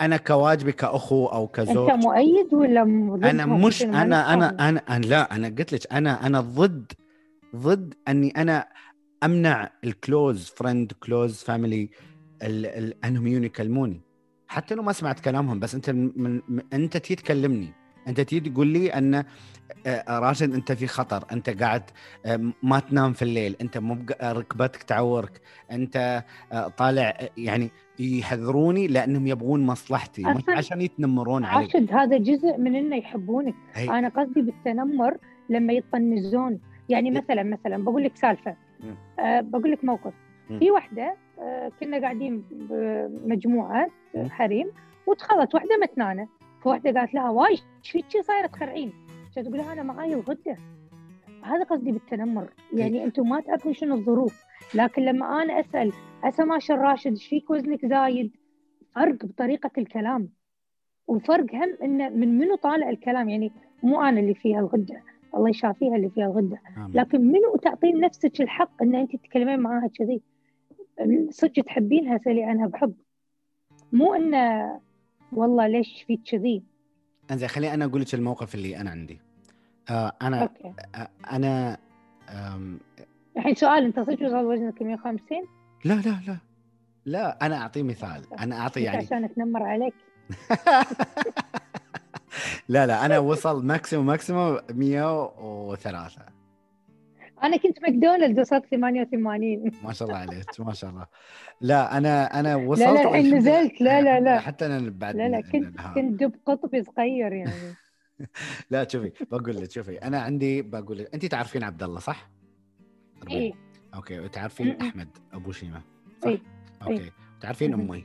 [0.00, 2.82] أنا كواجبي كأخو أو كزوج أنت مؤيد ولا؟
[3.30, 4.68] أنا مش عشان ما أنا أنا.
[4.68, 6.92] أنا لا أنا قلت لك أنا أنا ضد
[7.56, 8.68] ضد أني أنا
[9.24, 11.90] أمنع ال close friend close family
[13.04, 14.00] أنهم يكلموني
[14.48, 18.66] حتى لو ما سمعت كلامهم بس أنت من من أنت تيجي تكلمني أنت تيجي تقول
[18.66, 19.24] لي أن
[19.86, 21.24] آه، راشد أنت في خطر.
[21.32, 21.82] أنت قاعد
[22.26, 23.56] آه، ما تنام في الليل.
[23.60, 25.40] أنت مو ركبتك تعورك.
[25.72, 30.22] أنت آه، طالع آه، يعني يحذروني لأنهم يبغون مصلحتي.
[30.48, 31.64] عشان يتنمرون علي.
[31.64, 33.54] راشد هذا جزء من إنه يحبونك.
[33.74, 33.90] هي.
[33.90, 35.16] أنا قصدي بالتنمر
[35.48, 36.60] لما يطنزون.
[36.88, 37.10] يعني.
[37.10, 38.56] مثلا مثلا بقول لك سالفة.
[39.18, 40.12] أه بقول لك موقف.
[40.58, 43.90] في واحدة أه كنا قاعدين بمجموعه.
[44.30, 44.70] حريم
[45.06, 46.28] وتخلت واحدة متنانة.
[46.62, 48.92] فواحده قالت لها واي إيش فيك شي صايره تخرعين
[49.34, 50.56] تقول لها أنا معاي الغده
[51.42, 52.52] هذا قصدي بالتنمر.
[52.72, 54.44] يعني أنتم ما تعرفون شنو الظروف.
[54.74, 55.92] لكن لما أنا أسأل
[56.22, 58.36] هسه ماشي الراشد إيش فيك وزنك زايد؟
[58.94, 60.28] فرق بطريقة الكلام.
[61.06, 63.28] وفرق هم انه من منو طالع الكلام.
[63.28, 65.02] يعني مو أنا اللي فيها الغدة.
[65.34, 66.60] الله يشافيها اللي فيها الغدة.
[66.76, 66.90] آمين.
[66.94, 70.22] لكن منو تعطين نفسك الحق إن أنت تتكلمين معاها كذي؟
[71.30, 72.94] صدق تحبينها سالي عنها بحب.
[73.92, 74.80] مو انه
[75.32, 76.62] والله ليش فيك كذي؟
[77.30, 79.20] انزين خليني أنا أقول لك الموقف اللي أنا عندي.
[79.90, 80.72] آه أنا okay.
[80.94, 81.78] آه أنا
[83.36, 85.20] الحين سؤال أنت صدق وصل وزنك 150
[85.84, 86.36] لا لا لا
[87.04, 88.22] لا أنا اعطي مثال.
[88.38, 89.94] أنا أعطي يعني عشان أتنمر عليك؟
[92.68, 96.22] لا لا أنا وصل maximum maximum 103
[97.42, 101.06] أنا كنت ماكدونالدز وصلت 88 ما شاء الله عليك ما شاء الله
[101.60, 103.34] لا أنا أنا وصلت لا لا الحين.
[103.34, 105.80] نزلت لا لا لا حتى أنا بعد لا لا كنت.
[105.94, 107.52] كنت دب قطبي صغير يعني
[108.70, 112.30] لا شوفي بقول لك شوفي أنا عندي بقول لك انت تعرفين عبد الله صح؟
[113.30, 113.52] إيه
[113.94, 114.80] okay وتعرفين.
[114.80, 115.82] أحمد أبو شيمه
[116.22, 116.38] صح؟ إيه.
[116.82, 117.80] okay تعرفين م-م.
[117.80, 117.96] أمي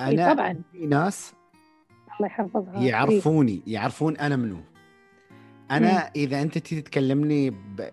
[0.00, 1.34] إيه أنا طبعا في ناس
[2.16, 2.88] الله يحفظها إيه.
[2.88, 4.60] يعرفوني يعرفون أنا منو
[5.70, 7.90] أنا إذا أنت تيجي تكلمني ب...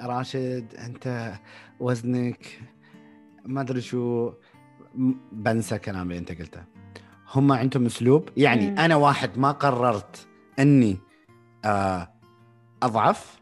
[0.00, 1.32] راشد أنت
[1.80, 2.60] وزنك
[3.44, 4.32] ما أدري شو
[5.32, 6.62] بنسى كلام اللي أنت قلته
[7.34, 8.78] هم عندهم أسلوب يعني مم.
[8.78, 10.26] أنا واحد ما قررت
[10.58, 10.98] إني
[11.64, 12.08] آه
[12.82, 13.38] أضعف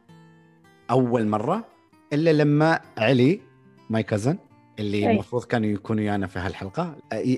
[0.90, 1.64] أول مرة
[2.12, 3.40] إلا لما علي
[3.90, 4.38] ماي كازن
[4.78, 5.10] اللي أي.
[5.12, 6.96] المفروض كانوا يكونوا ويانا في هالحلقة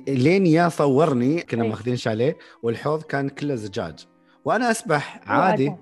[0.08, 1.64] لين يا صورني كنا.
[1.64, 4.06] ماخذين شاليه والحوض كان كله زجاج
[4.44, 5.72] وأنا أسبح عادي.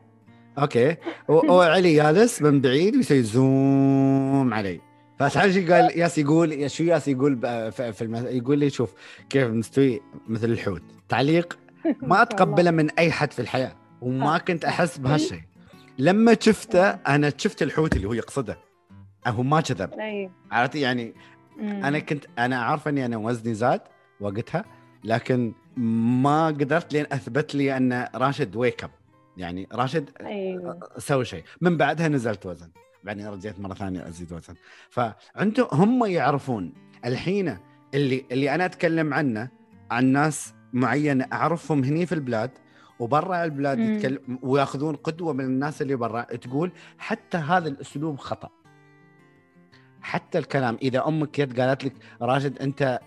[0.58, 0.96] okay.
[1.28, 4.80] و- وعلي جالس من بعيد ويسوي zoom علي.
[5.18, 7.38] فتعرف قال ياس يقول يا شو ياس يقول
[7.72, 8.14] في في الم...
[8.26, 8.92] يقول لي شوف
[9.30, 10.82] كيف مستوي مثل الحوت.
[11.08, 11.58] تعليق
[12.02, 12.22] ما.
[12.22, 14.38] أتقبله من أي حد في الحياة وما آه.
[14.38, 15.40] كنت أحس بهالشيء
[15.98, 18.58] لما شفته أنا شفت الحوت اللي هو يقصده.
[19.26, 19.90] هو ما كذب.
[20.50, 21.14] عرفتي يعني.
[21.60, 23.80] أنا كنت أنا عارفه إني أنا وزني زاد
[24.20, 24.64] وقتها
[25.04, 28.90] لكن ما قدرت لين أثبت لي أن راشد wake up
[29.36, 30.80] يعني راشد أيوه.
[30.98, 31.44] سوي شيء.
[31.60, 32.70] من بعدها نزلت وزن.
[33.04, 34.54] بعدين رجعت مرة ثانية أزيد وزن.
[34.90, 36.72] فأنتم هم يعرفون
[37.04, 37.58] الحين
[37.94, 39.48] اللي اللي أنا أتكلم عنه
[39.90, 42.50] عن ناس معينة أعرفهم هني في البلاد
[42.98, 43.92] وبرا البلاد مم.
[43.92, 48.48] يتكلم ويأخذون قدوة من الناس اللي برا تقول حتى هذا الأسلوب خطأ.
[50.00, 53.00] حتى الكلام إذا أمك جت قالت لك راشد أنت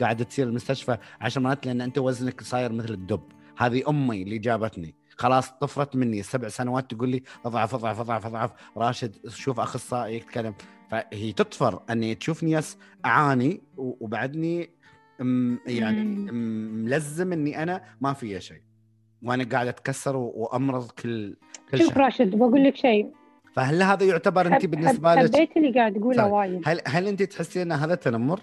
[0.00, 3.22] قاعد تصير المستشفى عشر مرات لأن أنت وزنك صاير مثل الدب.
[3.56, 4.94] هذه أمي اللي جابتني.
[5.16, 8.50] خلاص طفرت مني سبع سنوات تقول لي أضعف أضعف أضعف أضعف.
[8.76, 10.54] راشد شوف أخصائي يتكلم.
[10.90, 14.70] فهي تطفر أني تشوفني يس أعاني وبعدني
[15.66, 16.04] يعني
[16.72, 18.62] ملزم أني أنا ما في شيء.
[19.22, 21.36] وأنا قاعد أتكسر وأمرض كل
[21.70, 23.12] كل شوف شهر راشد بقول لك شيء.
[23.54, 26.32] فهل هذا يعتبر أنت بالنسبة لك حبيت اللي قاعد تقوله طيب.
[26.32, 26.62] وايد.
[26.64, 28.40] هل هل أنت تحسين إن هذا تنمر؟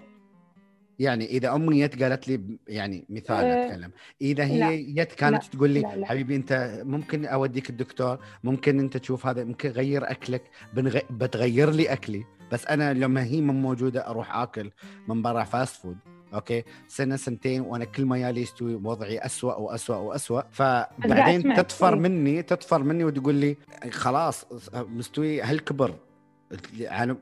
[0.99, 3.91] يعني إذا أمي جت قالت لي يعني مثال أه، أتكلم.
[4.21, 6.05] إذا لا، هي جت كانت لا، تقول لي لا، لا.
[6.05, 10.99] حبيبي أنت ممكن أوديك الدكتور ممكن أنت تشوف هذا ممكن غير أكلك بنغ...
[11.09, 12.25] بتغير لي أكلي.
[12.51, 14.71] بس أنا لما هي من موجودة أروح آكل
[15.07, 15.97] من برا fast food
[16.33, 21.99] Okay؟ سنة سنتين وأنا كل ما يالي يستوي وضعي اسوء واسوء واسوء فبعدين تطفر إيه.
[21.99, 23.57] مني تطفر مني وتقول لي
[23.91, 25.95] خلاص مستوي هل كبر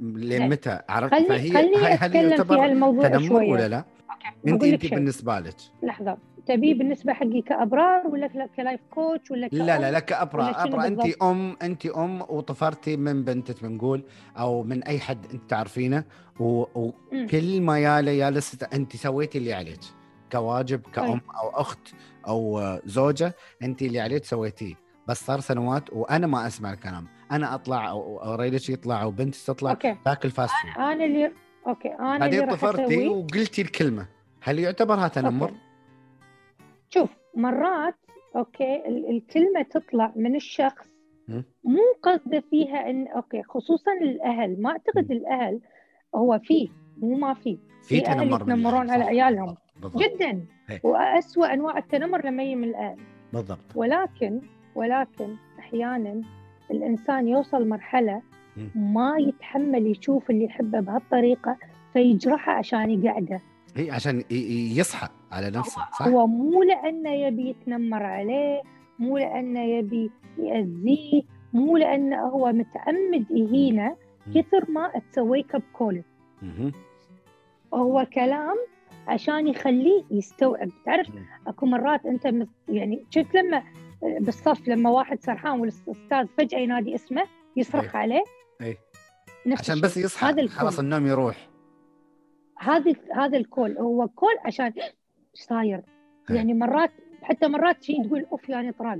[0.01, 0.47] لين لا.
[0.47, 3.51] متى عرفت؟ فهي خلني هاي- هل يعتبر تنمر شوية.
[3.51, 3.85] ولا لا؟
[4.47, 4.95] أنت لك انت شيء.
[4.95, 5.55] بالنسبة لك.
[5.83, 6.17] لحظة.
[6.45, 11.01] تبيه بالنسبة حقي كأبرار ولا ك life coach ولا لا لا؟ لا شنو أبرا أنت؟
[11.21, 14.03] أم أنت أم وطفرتي من بنتك بنقول
[14.37, 16.03] أو من أي حد أنت تعرفينه.
[16.39, 19.79] وكل ما ياله يالس أنت سويتي اللي عليك.
[20.31, 21.87] كواجب كأم أو أخت
[22.27, 24.75] أو زوجة أنت اللي عليك سويتيه.
[25.07, 27.07] بس صار سنوات وأنا ما أسمع الكلام.
[27.31, 31.31] أنا أطلع أو أو ريدش يطلع أو بنتي تطلع okay تاكل fast food أنا اللي
[31.67, 34.07] okay أنا اللي راح طفرتي وقلتي الكلمة
[34.41, 35.59] هل يعتبرها تنمر؟ okay.
[36.89, 37.95] شوف مرات
[38.35, 40.87] okay ال- الكلمة تطلع من الشخص.
[41.63, 45.59] مو قصده فيها ان أوكي خصوصا الأهل ما أعتقد الأهل
[46.15, 49.03] هو فيه مو ما فيه في تنمر يتنمرون على.
[49.03, 49.55] عيالهم.
[49.81, 50.79] بالضبط جدا إيه.
[50.83, 52.97] وأسوأ أنواع التنمر لما يجي من الأهل
[53.33, 54.41] بالضبط ولكن
[54.75, 56.21] ولكن أحيانا
[56.71, 58.21] الإنسان يوصل مرحلة
[58.75, 61.57] ما يتحمل يشوف اللي يحبه بهالطريقة
[61.93, 63.41] فيجرحه عشان يقعده.
[63.75, 64.23] هي عشان
[64.77, 68.61] يصحى على نفسه صح؟ هو مو لأنه يبي يتنمر عليه
[68.99, 71.21] مو لأنه يبي يأذيه
[71.53, 73.95] مو لأنه هو متعمد يهينه
[74.35, 76.01] كثر ما تسوي كب كول
[77.73, 78.55] هو كلام
[79.07, 80.69] عشان يخليه يستوعب.
[80.85, 81.07] تعرف
[81.47, 83.63] أكو مرات أنت يعني شفت لما
[84.01, 87.23] بالصف لما واحد سرحان والأستاذ فجأة ينادي اسمه
[87.55, 88.01] يصرخ أي.
[88.01, 88.23] عليه.
[88.61, 88.77] اي
[89.59, 90.27] عشان بس يصحى.
[90.27, 91.49] هذا خلاص النوم يروح.
[92.57, 93.77] هذا هذا الكول.
[93.77, 94.93] هو كول عشان إيش
[95.33, 95.81] صاير؟
[96.29, 98.99] يعني مرات حتى مرات شيء تقول أوف يعني طراق.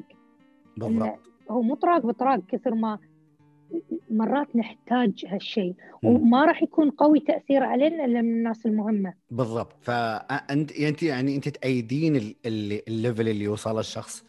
[0.77, 1.19] بالضبط.
[1.49, 2.99] هو مو طراق بطراق كثر ما
[4.11, 5.75] مرات نحتاج هالشيء.
[6.03, 9.13] وما راح يكون قوي تأثير علينا إلا من الناس المهمة.
[9.31, 9.75] بالضبط.
[9.81, 14.25] فانت انت يعني أنت تأيدين ال level اللي يوصل الشخص.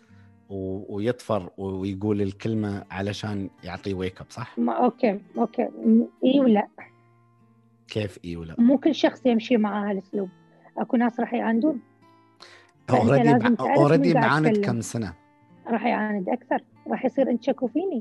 [0.49, 5.69] ويطفر ويقول الكلمة علشان يعطي wake up صح؟ ما okay okay.
[6.25, 6.69] إي ولا؟
[7.89, 10.29] كيف إي ولا؟ مو كل شخص يمشي مع هالاسلوب
[10.79, 11.81] أكو ناس راح يعاندون.
[12.91, 15.15] already already معاند كم سنة.
[15.67, 16.65] راح يعاند أكثر.
[16.87, 18.01] راح يصير انت شكو فيني.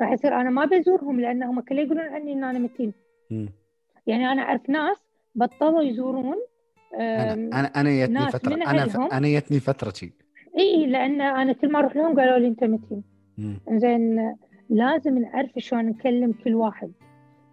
[0.00, 2.92] راح يصير أنا ما بزورهم لأنهم كل يقولون عني إن أنا متين.
[4.06, 4.96] يعني أنا أعرف ناس
[5.34, 6.36] بطلوا يزورون
[6.94, 8.54] أنا أنا أنا يتني فترة.
[8.54, 8.96] أنا ف...
[8.96, 10.12] أنا يتني فتره شي
[10.58, 13.02] إي لأن أنا كل ما أروح لهم قالوا لي أنت متين
[13.70, 14.34] زين
[14.70, 16.92] لازم نعرف شلون نكلم كل واحد.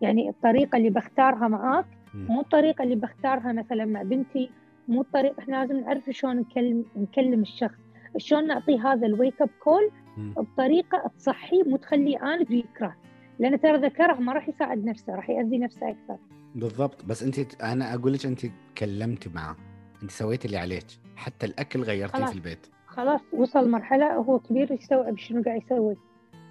[0.02, 4.50] يعني الطريقة اللي بختارها معاك مو الطريقة اللي بختارها مثلا مع بنتي.
[4.88, 7.80] مو الطريقة إحنا لازم نعرف شلون نكلم نكلم الشخص.
[8.18, 12.96] شلون نعطيه هذا ال wake up call بطريقة تصحيه مو تخليه عاند ويكره
[13.40, 16.18] لأن ترى اذا كره ما راح يساعد نفسه راح يأذي نفسه أكثر.
[16.56, 17.06] بالضبط.
[17.06, 18.46] بس أنت أنا أقول لك أنت
[18.78, 19.56] كلمتي معه.
[20.04, 20.86] أنت سويتي اللي عليك.
[21.16, 22.68] حتى الأكل غيرتيه في البيت.
[22.98, 25.98] خلاص وصل مرحلة هو كبير يستوعب شنو قاعد يسوي.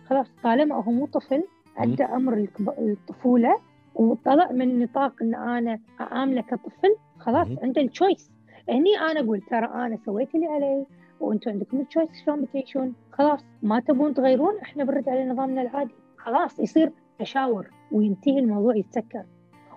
[0.09, 1.45] خلاص طالما هو مو طفل
[1.77, 3.61] عدى عمر الطفولة
[3.95, 8.31] وطلع من نطاق إن أنا أعامله كطفل خلاص عنده ال choice
[8.69, 10.87] هني أنا أقول ترى أنا سويت اللي علي
[11.21, 15.95] وأنتم عندكم ال choice شلون بتعيشون؟ خلاص ما تبون تغيرون إحنا بنرد على نظامنا العادي.
[16.17, 19.25] خلاص يصير تشاور وينتهي الموضوع يتسكر.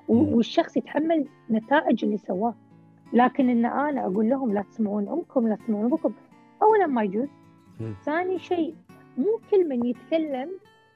[0.07, 2.55] والشخص يتحمل نتائج اللي سواه.
[3.13, 6.13] لكن إن أنا أقول لهم لا تسمعون أمكم لا تسمعون أبوكم.
[6.61, 7.29] اولا ما يجوز
[8.05, 8.75] ثاني شيء
[9.17, 10.49] مو كل من يتكلم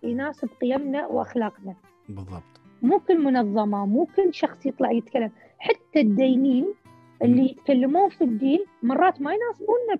[0.03, 1.75] يناسب قيمنا وأخلاقنا.
[2.09, 2.43] بالضبط.
[2.81, 5.31] مو كل منظمة مو كل شخص يطلع يتكلم.
[5.59, 6.73] حتى الدينين
[7.21, 9.99] اللي يتكلمون في الدين مرات ما يناسبوننا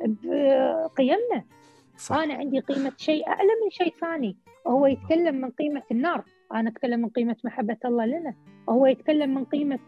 [0.00, 1.44] بقيمنا.
[1.96, 2.16] صح.
[2.16, 4.36] أنا عندي قيمة شيء أعلى من شيء ثاني.
[4.66, 6.24] هو يتكلم من قيمة النار.
[6.54, 8.34] أنا أتكلم من قيمة محبة الله لنا.
[8.68, 9.78] هو يتكلم من قيمة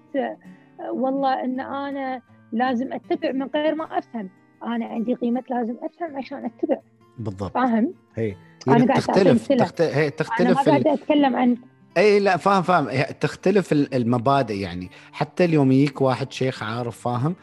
[0.88, 4.30] والله إن أنا لازم أتبع من غير ما أفهم.
[4.62, 6.78] أنا عندي قيمة لازم أفهم عشان أتبع.
[7.18, 7.54] بالضبط.
[7.54, 8.36] فاهم؟ هي
[8.68, 9.80] أنا قاعد تختلف تخت...
[9.80, 11.56] هي تختلف أنا قاعدة أتكلم عن
[11.96, 13.02] أي لا فاهم فاهم.
[13.20, 14.90] تختلف المبادئ يعني.
[15.12, 17.36] حتى اليوم يجيك واحد شيخ عارف فاهم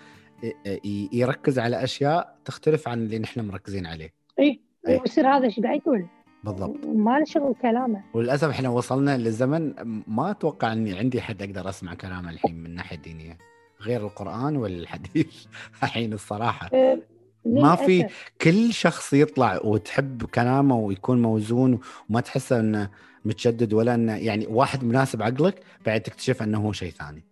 [1.14, 4.10] يركز على أشياء تختلف عن اللي نحن مركزين عليه.
[4.40, 6.06] اي ويصير هذا إيش قاعد يقول؟
[6.44, 6.86] بالضبط.
[6.86, 8.04] ما له شغل كلامه.
[8.14, 9.74] وللأسف إحنا وصلنا لزمن
[10.08, 13.38] ما أتوقع إني عندي حد أقدر أسمع كلامه الحين من ناحية دينية.
[13.84, 15.46] غير القرآن والحديث
[15.84, 16.70] الحين الصراحة.
[16.74, 17.00] أه
[17.46, 18.08] ما في
[18.42, 22.90] كل شخص يطلع وتحب كلامه ويكون موزون وما تحسه إنه
[23.26, 27.24] متشدد ولا إنه يعني واحد مناسب عقلك بعد تكتشف إنه هو شيء ثاني.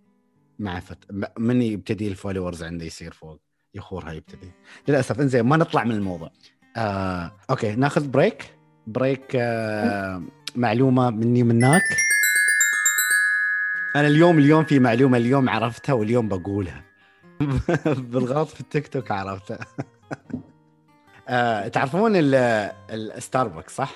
[0.59, 0.97] مع فت...
[1.39, 3.39] من يبتدي الفولورز عنده يصير فوق؟
[3.75, 4.51] يخورها يبتدي.
[4.87, 6.31] للأسف إنزين ما نطلع من الموضوع.
[6.77, 8.55] آه، okay ناخذ break
[8.87, 10.23] break آه،
[10.55, 11.83] معلومة مني ومنك
[13.95, 16.83] أنا اليوم اليوم في معلومة اليوم عرفتها واليوم بقولها.
[18.11, 19.59] بالغلط في التيك توك عرفتها.
[21.29, 23.91] آه، تعرفون الستاربكس صح؟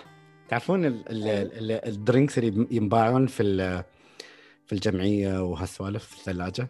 [0.49, 3.84] تعرفون ال drinks اللي ينباعون في
[4.65, 6.67] في الجمعية وهالسوالف في الثلاجة؟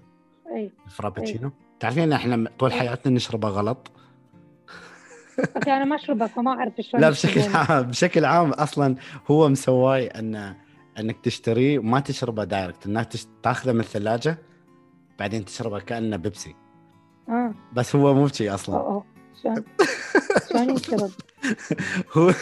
[0.56, 3.92] اي الفرابتشينو؟ تعرفين إن إحنا طول حياتنا نشربه غلط؟
[5.56, 8.96] okay أنا ما أشربه فما أعرف شلون لا بشكل عام بشكل عام أصلا
[9.32, 10.56] هو مسواي إن
[11.00, 13.10] انك تشتريه وما تشربه direct انك
[13.44, 14.38] تاخذه من الثلاجة
[15.20, 16.56] بعدين تشربه كأنه بيبسي.
[17.30, 17.54] آه.
[17.74, 18.76] بس هو مو بشي أصلا.
[18.76, 19.06] أوه
[19.44, 19.64] شلون؟
[20.50, 21.12] شلون يشرب؟
[22.18, 22.34] هو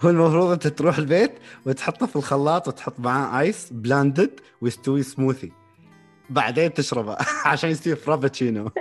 [0.00, 1.32] هو المفروض أنت تروح البيت
[1.66, 5.52] وتحطه في الخلاط وتحط معاه ice blended ويستوي سموثي
[6.30, 8.70] بعدين تشربه عشان يستوي فرابتشينو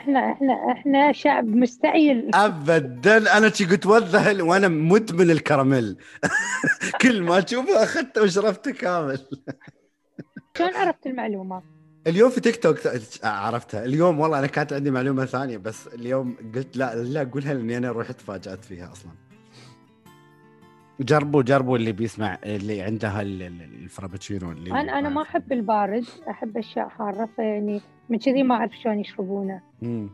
[0.00, 3.36] إحنا إحنا إحنا شعب مستعجل ابدا.
[3.38, 5.96] أنا شي قلت وذهل وأنا مدمن الكراميل.
[7.02, 9.18] كل ما أشوفه أخذته وشربته كامل.
[10.58, 11.62] شلون عرفت المعلومة؟
[12.06, 12.78] اليوم في تيك توك
[13.24, 13.84] عرفتها.
[13.84, 17.92] اليوم والله أنا كانت عندي معلومة ثانية بس اليوم قلت لا لا أقولها لأني أنا
[17.92, 19.12] رحت تفاجأت فيها أصلا.
[21.00, 26.04] جربوا جربوا اللي بيسمع اللي عندها ال- ال- الفرابتشينو اللي أنا أنا ما أحب البارد
[26.30, 27.80] أحب أشياء حارة فيعني
[28.10, 29.60] من كذي ما أعرف شلون يشربونه.
[29.82, 30.08] مم.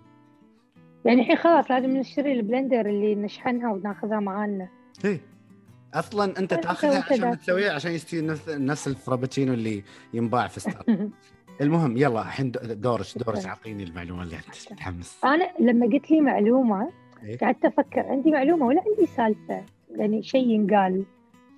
[1.05, 4.69] يعني الحين خلاص لازم نشتري ال blender اللي نشحنها وناخذها معانا.
[5.05, 5.21] إيه.
[5.95, 7.39] أصلا أنت تأخذها عشان.
[7.39, 9.83] تسويها عشان يستوي نفس نفس الفرابتشينو اللي
[10.15, 10.85] ينباع في ستار
[11.61, 13.47] المهم يلا الحين دورك دورك.
[13.47, 16.91] أعطيني المعلومة اللي أنت متحمس أنا لما قلت لي معلومة
[17.25, 21.05] إيه؟ قعدت أفكر عندي معلومة ولا عندي سالفة؟ يعني شيء ينقال.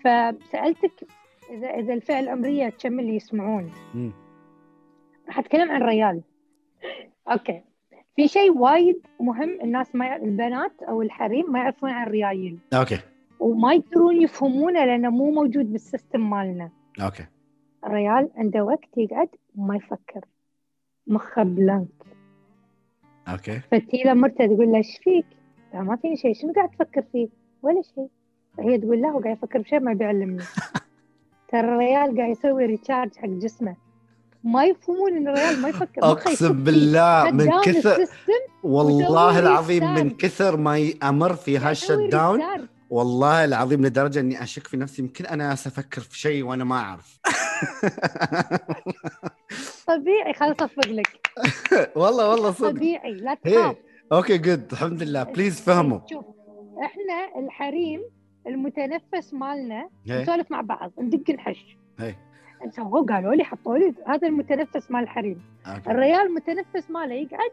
[0.01, 0.93] فسألتك
[1.51, 3.71] اذا إذا الفئة العمرية كم اللي يسمعون؟
[5.37, 6.23] اتكلم عن ريال
[7.31, 7.63] okay.
[8.17, 12.59] في شيء وايد مهم الناس ما البنات أو الحريم ما يعرفون عن الريايل.
[12.75, 12.99] okay.
[13.41, 16.71] وما يقدرون يفهمونه لأنه مو موجود بال system مالنا.
[17.01, 17.27] okay.
[17.85, 20.25] الريال عنده وقت يقعد وما يفكر.
[21.07, 21.89] مخه blank
[23.29, 25.27] okay فتيلا مرته تقول له إيش فيك؟
[25.75, 26.35] ما فيني شيء.
[26.35, 27.29] شنو قاعد تفكر فيه؟
[27.63, 28.09] ولا شيء.
[28.61, 30.43] هي تقول له هو قاعد يفكر بشيء ما بيعلمني.
[31.49, 33.77] ترى الريال قاعد يسوي recharge حق جسمه.
[34.53, 37.31] ما يفهمون إن الريال ما يفكر أقسم بالله.
[37.31, 38.05] من كثر
[38.63, 40.17] والله العظيم من restart.
[40.17, 42.43] كثر ما أمر في هال shutdown.
[42.91, 47.19] والله العظيم لدرجة إني أشك في نفسي يمكن أنا أفكر في شيء وأنا ما أعرف.
[49.89, 51.31] طبيعي خلاص اصفق لك.
[52.01, 52.71] والله والله صدق.
[52.71, 53.55] طبيعي لا إيه.
[53.55, 53.77] تخاف.
[54.13, 55.23] okay good الحمد لله.
[55.23, 56.01] please فهموا.
[56.11, 56.25] شوف
[56.85, 58.01] إحنا الحريم
[58.47, 60.23] المتنفس مالنا إيه.
[60.23, 61.77] نسولف مع بعض ندق نحش
[62.71, 65.91] سووا قالوا لي حطوا لي هذا المتنفس مال الحريم okay.
[65.91, 67.51] الريال المتنفس ماله يقعد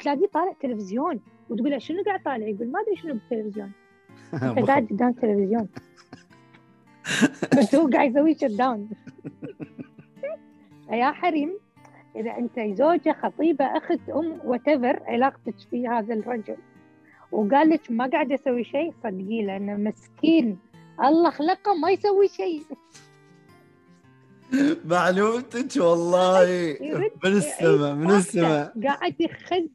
[0.00, 3.72] تلاقيه طالع تلفزيون وتقول له شنو قاعد طالع؟ يقول ما أدري شنو بالتلفزيون.
[4.58, 5.68] أنت قاعد قدام التلفزيون
[7.58, 8.88] بس هو قاعد يسوي شت داون.
[10.90, 11.58] يا حريم
[12.16, 14.68] إذا أنت زوجة خطيبة أخت أم وات
[15.08, 16.56] علاقتك في هذا الرجل.
[17.32, 20.58] وقال لك ما قاعد أسوي شيء صدقيه لأنه مسكين.
[21.04, 22.62] الله خلقه ما يسوي شيء.
[24.84, 26.76] معلومتك والله.
[27.24, 28.18] من السماء من طاقته.
[28.18, 29.68] السماء قاعد يخزن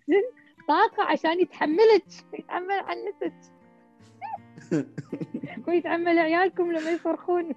[0.68, 3.34] طاقة عشان يتحملك يتحمل عنتك
[5.68, 7.50] ويتحمل عيالكم لما يصرخون.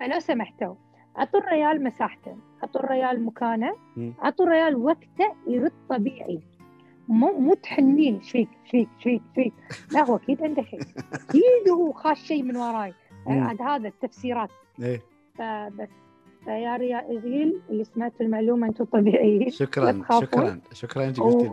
[0.00, 0.74] فلو سمحتوا
[1.18, 2.36] أعطوا الريال مساحته.
[2.62, 3.76] أعطوا الريال مكانه.
[3.96, 4.14] مم.
[4.22, 6.40] أعطوا الريال وقته يرد طبيعي.
[7.08, 8.14] مو مو تحنين.
[8.18, 8.86] إيش فيك إيش
[9.34, 9.52] فيك
[9.92, 10.80] لا هو أكيد عنده شيء.
[11.12, 12.94] أكيد هو خاش شيء من وراي.
[13.26, 14.50] عاد هذا التفسيرات.
[14.82, 15.13] إيه.
[15.44, 15.88] فبس
[16.44, 20.02] فيا ريال اللي سمعتوا المعلومة أنتم طبيعيين شكرا.
[20.20, 21.52] شكرا شكرا أنت قلتي وضحتيها.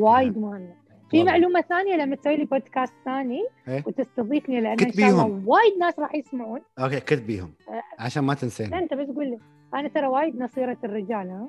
[0.00, 0.74] وايد مهمة
[1.10, 1.24] في.
[1.24, 3.82] معلومة ثانية لما تسوي لي بودكاست ثاني إيه.
[3.86, 5.42] وتستضيفني لأن إن شاء الله.
[5.46, 7.52] وايد ناس راح يسمعون okay كتبيهم.
[7.98, 9.38] عشان ما لا تنسين أنت بس قول لي
[9.74, 11.48] أنا ترى وايد نصيرة الرجال ها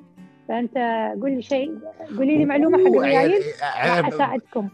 [0.50, 0.78] فأنت
[1.22, 1.80] قول لي شيء
[2.18, 3.42] قولي لي معلومة حق عيب-
[4.02, 4.08] راح.
[4.08, 4.70] أساعدكم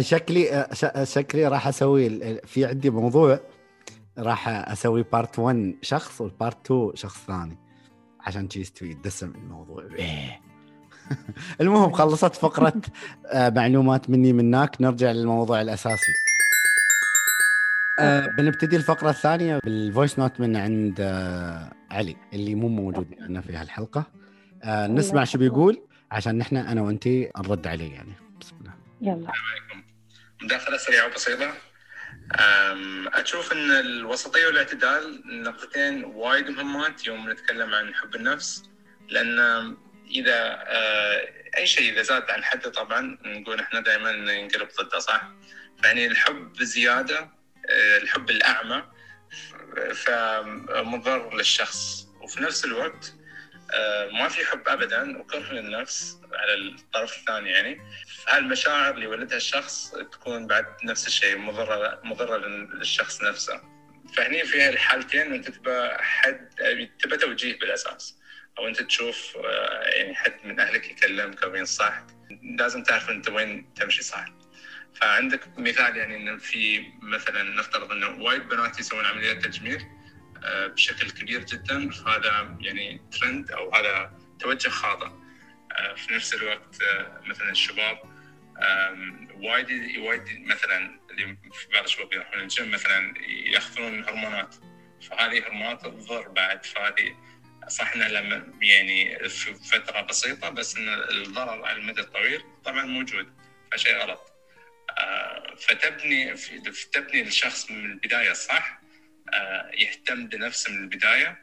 [0.00, 0.66] شكلي
[1.02, 2.08] شكلي راح أسوي
[2.46, 3.38] في عندي موضوع
[4.18, 7.56] راح أسوي part 1 شخص وال part 2 شخص ثاني.
[8.20, 9.84] عشان شي يستوي دسم الموضوع.
[9.98, 10.40] إيه.
[11.60, 12.80] المهم خلصت فقرة
[13.26, 16.12] آه، معلومات مني منك نرجع للموضوع الأساسي.
[17.98, 23.40] آه، بنبتدي الفقرة الثانية بال voice note من عند آه، علي اللي مو موجود معنا
[23.40, 24.04] في هالحلقة.
[24.62, 28.12] آه، نسمع شو بيقول عشان نحن أنا وأنتي نرد عليه يعني.
[28.40, 28.72] بسم الله.
[29.00, 29.32] يلا.
[30.42, 31.69] مداخلة سريعة وبسيطة.
[32.40, 38.62] أم، أشوف أن الوسطية والاعتدال نقطتين وايد مهمات يوم نتكلم عن حب النفس
[39.08, 39.40] لأن
[40.10, 45.30] إذا آه، أي شيء إذا زاد عن حده طبعا نقول إحنا دائما ينقلب ضده صح؟
[45.84, 47.18] يعني الحب بزيادة
[47.70, 48.82] آه، الحب الأعمى
[49.94, 53.14] فمضر للشخص وفي نفس الوقت
[54.12, 57.80] ما في حب ابدا وكره للنفس على الطرف الثاني يعني.
[58.26, 63.60] فهالمشاعر اللي يولدها الشخص تكون بعد نفس الشيء مضرة مضرة للشخص نفسه.
[64.16, 66.48] فهني في الحالتين أنت تبى حد
[66.98, 68.20] تبى توجيه بالأساس.
[68.58, 72.04] أو أنت تشوف آه، يعني حد من أهلك يكلمك أو ينصحك.
[72.58, 74.24] لازم تعرف أنت وين تمشي صح.
[74.94, 79.80] فعندك مثال يعني إنه في مثلا نفترض إنه وايد بنات يسوون عمليات تجميل.
[79.80, 79.99] آه،
[80.44, 81.90] بشكل كبير جدا.
[81.90, 85.10] فهذا يعني ترند أو هذا توجه خاطئ.
[85.72, 87.98] آه، في نفس الوقت آه، مثلا الشباب
[89.34, 94.54] وايد وايد مثلا اللي في بعض الشباب يروحون الجيم مثلا يأخذون هرمونات.
[95.10, 96.66] فهذه هرمونات تضر بعد.
[96.66, 97.16] فهذه
[97.68, 103.32] صح إنها لما يعني في فترة بسيطة بس إن الضرر على المدى الطويل طبعا موجود.
[103.72, 104.20] فشيء غلط.
[104.98, 106.34] آه، فتبني
[106.92, 108.79] تبني الشخص من البداية صح آه،
[109.78, 111.38] يهتم بنفسه من البداية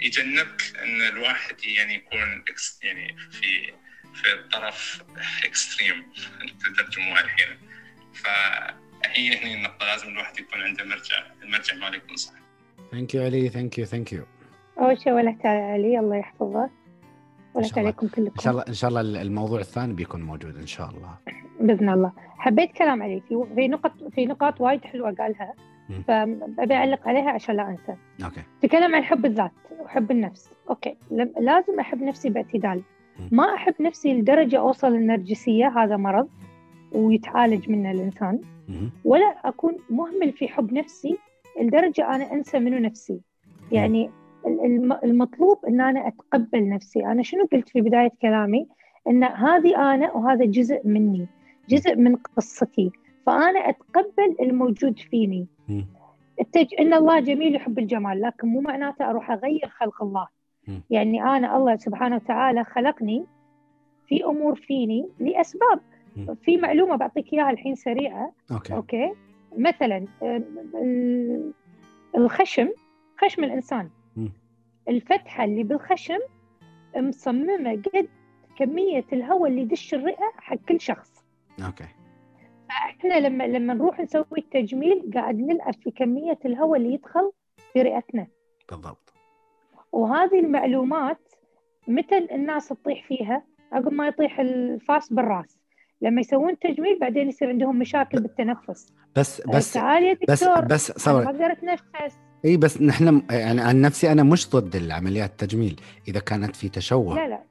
[0.00, 2.44] فيجنبك إن الواحد يعني يكون
[2.82, 3.72] يعني في
[4.14, 5.02] في الطرف
[5.44, 6.04] extreme
[6.60, 7.58] تترجموها الحين.
[9.06, 12.32] هي هنا النقطة لازم الواحد يكون عنده مرجع المرجع ماله يكون صح.
[12.90, 14.26] thank you علي thank you thank you
[14.78, 16.70] أول شيء ولا تعالى علي الله يحفظه.
[17.54, 17.68] ولا.
[17.76, 18.32] عليكم كلكم.
[18.38, 21.18] إن شاء الله إن شاء الله الموضوع الثاني بيكون موجود إن شاء الله.
[21.62, 22.12] بإذن الله.
[22.38, 23.22] حبيت كلام علي
[23.54, 25.52] في نقط في نقاط وايد حلوة قالها.
[26.08, 27.96] فابي أعلق عليها عشان لا أنسى.
[28.24, 28.40] okay.
[28.62, 29.50] تكلم عن حب الذات
[29.80, 30.50] وحب النفس.
[30.70, 30.96] okay.
[31.40, 32.82] لازم أحب نفسي باعتدال.
[33.32, 36.28] ما أحب نفسي لدرجة أوصل للنرجسيه هذا مرض
[36.92, 38.40] ويتعالج منه الإنسان.
[39.04, 41.18] ولا أكون مهمل في حب نفسي
[41.60, 43.20] لدرجة أنا أنسى منو نفسي.
[43.72, 44.10] يعني
[44.46, 47.06] ال- الم- المطلوب إن أنا أتقبل نفسي.
[47.06, 48.66] أنا شنو قلت في بداية كلامي؟
[49.08, 51.26] إن هذه أنا وهذا جزء مني.
[51.68, 52.90] جزء من قصتي
[53.26, 55.46] فأنا أتقبل الموجود فيني.
[56.40, 56.66] التج...
[56.80, 60.28] إن الله جميل يحب الجمال لكن مو معناته أروح أغير خلق الله
[60.68, 60.82] مم.
[60.90, 63.24] يعني أنا الله سبحانه وتعالى خلقني
[64.08, 65.80] في أمور فيني لأسباب
[66.16, 66.34] مم.
[66.34, 69.12] في معلومة بعطيك إياها الحين سريعة okay okay
[69.58, 70.06] مثلا
[72.16, 72.68] الخشم
[73.18, 74.32] خشم الإنسان مم.
[74.88, 76.18] الفتحة اللي بالخشم
[76.96, 78.08] مصممة قد
[78.56, 81.11] كمية الهواء اللي يدش الرئة حق كل شخص
[81.66, 81.84] okay.
[82.68, 87.32] فإحنا لما لما نروح نسوي التجميل قاعد نلعب في كمية الهواء اللي يدخل
[87.72, 88.26] في رئتنا.
[88.70, 89.14] بالضبط.
[89.92, 91.18] وهذه المعلومات
[91.88, 93.42] متى الناس تطيح فيها؟
[93.72, 95.58] عقب ما يطيح الفاس بالراس.
[96.02, 98.92] لما يسوون تجميل بعدين يصير عندهم مشاكل بالتنفس.
[99.16, 102.18] بس بس تعال يا بس دكتور بس صور ما أقدر أتنفس.
[102.44, 107.14] إي بس نحن يعني عن نفسي أنا مش ضد العمليات التجميل إذا كانت في تشوه.
[107.14, 107.42] لا لا.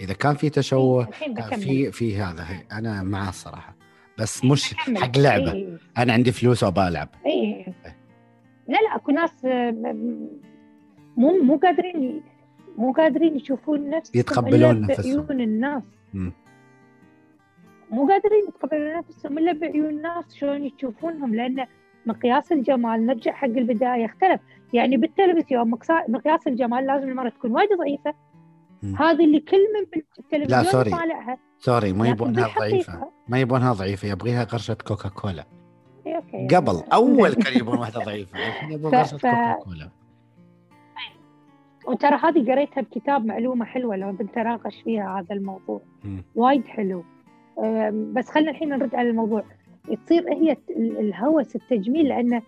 [0.00, 2.78] إذا كان في تشوه كان بكمل في في هذا هي.
[2.78, 3.74] أنا معاه الصراحة
[4.18, 4.74] بس مش.
[4.74, 7.74] حق لعبة إي أنا عندي فلوس وابى ألعب إي إي.
[8.68, 9.70] لا لا أكو ناس آه،
[11.16, 12.22] مو مو قادرين
[12.78, 15.22] مو قادرين يشوفون نفسهم يتقبلون نفسهم.
[15.26, 15.82] بعيون الناس.
[17.90, 21.66] مو قادرين يتقبلون نفسهم إلا بعيون الناس شلون يشوفونهم لأن
[22.06, 24.40] مقياس الجمال نرجع حق البداية اختلف
[24.72, 25.70] يعني بالتلفزيون
[26.08, 28.14] مقياس الجمال لازم المراه تكون وايد ضعيفة.
[28.84, 30.90] هذه اللي كل من بالتلفزيون لا، sorry.
[30.90, 33.08] طالعها sorry ما يبونها ضعيفة.
[33.28, 35.44] ما يبونها ضعيفة يبغيها قرشة كوكا كولا
[36.06, 38.38] إي، okay، يعني قبل أول كان يبون واحدة ضعيفة
[38.70, 39.90] يبون قرشة ف- كوكا كولا
[41.86, 45.80] وترى هذه قريتها بكتاب معلومة حلوة لو بنتناقش فيها هذا الموضوع.
[46.34, 47.04] وايد حلو.
[47.92, 49.44] بس خلينا الحين نرد على الموضوع.
[50.06, 52.42] تصير هي ال- الهوس التجميل لأنه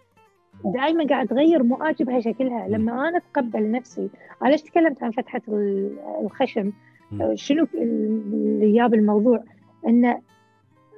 [0.64, 4.10] دائما قاعد تغير مواجبها شكلها لما أنا أتقبل نفسي
[4.42, 6.72] أنا ليش تكلمت عن فتحة ال- الخشم.
[7.20, 9.44] أه، شنو اللي جاب الموضوع؟
[9.86, 10.20] إنه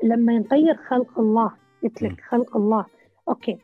[0.03, 1.51] لما نغير خلق الله
[1.83, 2.03] قلت.
[2.03, 2.85] لك خلق الله.
[3.29, 3.59] أوكي.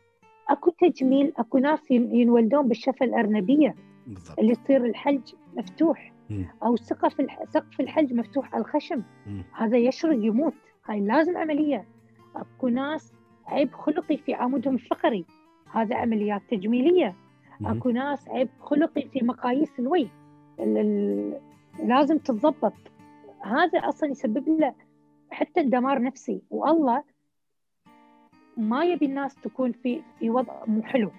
[0.48, 3.74] أكو تجميل أكو ناس ين- ينولدون بالشفة الأرنبية.
[4.06, 4.38] بالضبط.
[4.38, 6.12] اللي يصير الحلج مفتوح.
[6.30, 6.46] مم.
[6.62, 7.26] أو سقف.
[7.48, 9.02] سقف الحلج مفتوح على الخشم.
[9.26, 9.42] مم.
[9.56, 10.54] هذا يشرق يموت.
[10.86, 11.84] هاي لازم عملية.
[12.36, 13.12] أكو ناس
[13.46, 15.24] عيب خلقي في عمودهم الفقري.
[15.72, 17.14] هذا عمليات تجميلية.
[17.64, 20.08] أكو ناس عيب خلقي في مقاييس الوجه
[20.60, 20.78] ال...
[20.78, 21.40] ال...
[21.88, 22.72] لازم تتضبط.
[23.40, 24.74] هذا أصلا يسبب له
[25.30, 26.42] حتى دمار نفسي.
[26.50, 27.02] والله
[28.56, 31.10] ما يبي الناس تكون في في وضع مو حلو.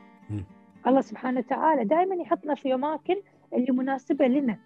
[0.88, 3.16] الله سبحانه وتعالى دائما يحطنا في أماكن
[3.54, 4.58] اللي مناسبة لنا.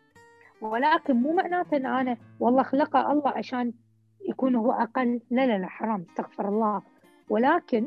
[0.61, 3.73] ولكن مو معناته إن أنا والله خلقه الله عشان
[4.29, 5.21] يكون هو أقل.
[5.31, 6.81] لا لا لا حرام استغفر الله.
[7.29, 7.85] ولكن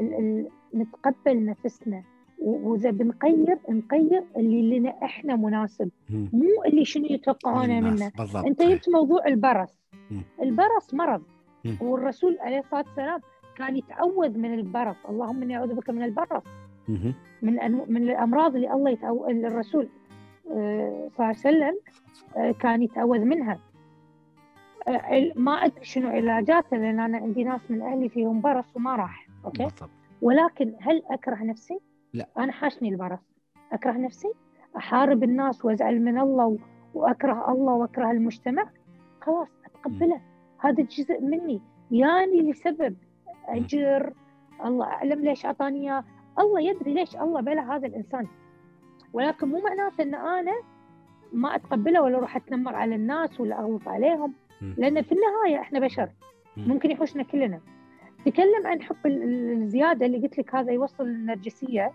[0.00, 2.02] ال ال نتقبل نفسنا.
[2.38, 5.90] وإذا بنغير نغير اللي لنا إحنا مناسب.
[6.10, 6.28] مم.
[6.32, 7.80] مو اللي شنو يتوقعونه.
[7.80, 8.46] منا بالضبط.
[8.46, 9.78] أنت جبت موضوع البرص.
[10.10, 10.22] مم.
[10.42, 11.22] البرص مرض.
[11.64, 11.76] مم.
[11.80, 13.20] والرسول عليه الصلاة والسلام
[13.56, 14.96] كان يتعوذ من البرص.
[15.08, 16.42] اللهم إني أعوذ بك من البرص.
[17.42, 19.28] من أنو- من الأمراض اللي الله يتعو...
[19.30, 19.88] الرسول
[20.50, 21.78] آه، صلى الله عليه وسلم
[22.36, 23.58] آه، كان يتعوذ منها.
[24.88, 29.28] آه، ما أدري شنو علاجاته لأن أنا عندي ناس من أهلي فيهم برص وما راح.
[29.44, 29.90] أوكي؟ بالضبط.
[30.22, 31.78] ولكن هل أكره نفسي؟
[32.12, 32.28] لا.
[32.38, 33.18] أنا حاشني البرص.
[33.72, 34.28] أكره نفسي؟
[34.76, 36.56] أحارب الناس وأزعل من الله و...
[36.94, 38.70] وأكره الله وأكره المجتمع؟
[39.20, 40.20] خلاص أتقبله.
[40.58, 41.60] هذا جزء مني.
[41.90, 42.96] ياني لسبب.
[43.48, 44.12] أجر.
[44.64, 46.04] الله أعلم ليش أعطاني إياه.
[46.38, 48.26] الله يدري ليش الله بلا هذا الإنسان.
[49.12, 50.52] ولكن مو معناته إن أنا
[51.32, 54.34] ما أتقبله ولا أروح أتنمر على الناس ولا أغلط عليهم.
[54.76, 56.10] لأن في النهاية إحنا بشر.
[56.56, 56.68] مم.
[56.68, 57.60] ممكن يحوشنا كلنا.
[58.26, 61.92] تكلم عن حب ال- ال- الزيادة اللي قلت لك هذا يوصل للنرجسيه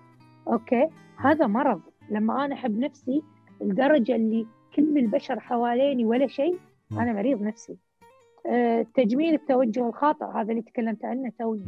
[0.47, 1.81] أوكي؟ هذا مرض.
[2.09, 3.23] لما أنا أحب نفسي
[3.61, 6.57] لدرجة اللي كل البشر حواليني ولا شيء.
[6.91, 7.77] أنا مريض نفسي.
[8.45, 11.61] آه، تجميل التوجه الخاطئ هذا اللي تكلمت عنه توي.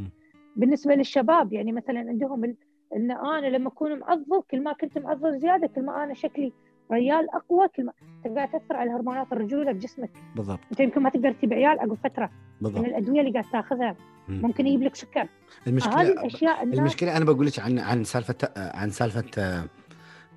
[0.55, 2.55] بالنسبة للشباب يعني مثلا عندهم ال...
[2.95, 6.53] إن أنا لما أكون معضل كل ما كنت معضل زيادة كل ما أنا شكلي
[6.92, 7.94] ريال أقوى كل ما
[8.36, 10.10] قاعد تاثر على هرمونات الرجولة بجسمك.
[10.36, 10.60] بالضبط.
[10.72, 12.32] أنت يمكن ما تقدر تجيب عيال عقب فترة من
[12.62, 12.86] بالضبط.
[12.86, 13.96] الأدوية اللي قاعد تاخذها.
[14.28, 14.42] مم.
[14.42, 15.28] ممكن يجيب لك سكر هذه
[15.68, 19.26] المشكلة الأشياء الناس المشكلة أنا بقول لك عن عن سالفه عن سالفة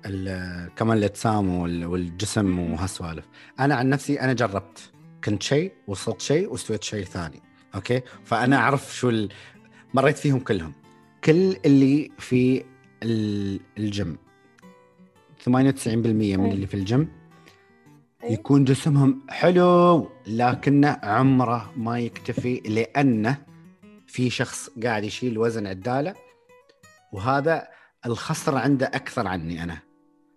[0.05, 3.27] آه، كمان الأجسام وال- والجسم وهالسوالف.
[3.59, 4.91] أنا عن نفسي أنا جربت.
[5.23, 7.41] كنت شيء وصلت شيء واستويت شيء ثاني.
[7.75, 9.29] okay؟ فأنا أعرف شو ال...
[9.93, 10.73] مريت فيهم كلهم.
[11.23, 12.63] كل اللي في
[13.03, 14.17] ال- الجيم.
[15.45, 17.07] 98% من اللي في الجيم.
[18.23, 18.31] إيه.
[18.31, 23.37] يكون جسمهم حلو لكنه عمره ما يكتفي لأنه
[24.07, 26.13] في شخص قاعد يشيل وزن عداله
[27.13, 27.67] وهذا
[28.05, 29.77] الخصر عنده أكثر عني أنا.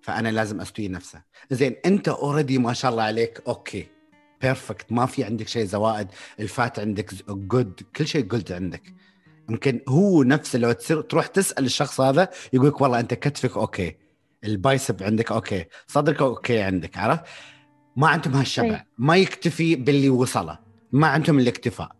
[0.03, 1.23] فأنا لازم أستوي نفسه.
[1.51, 3.87] زين أنت already ما شاء الله عليك okay
[4.43, 6.09] perfect ما في عندك شيء زوائد
[6.41, 8.83] ال fat عندك good كل شيء good عندك.
[9.51, 14.06] يمكن هو نفسه لو تصير تروح تسأل الشخص هذا يقول لك والله أنت كتفك okay.
[14.45, 15.64] ال bicep عندك okay.
[15.87, 17.24] صدرك okay عندك عرفت؟
[17.97, 18.87] ما عندهم هالشبع أي.
[18.99, 20.59] ما يكتفي باللي وصله.
[20.93, 21.93] ما عندهم الاكتفاء.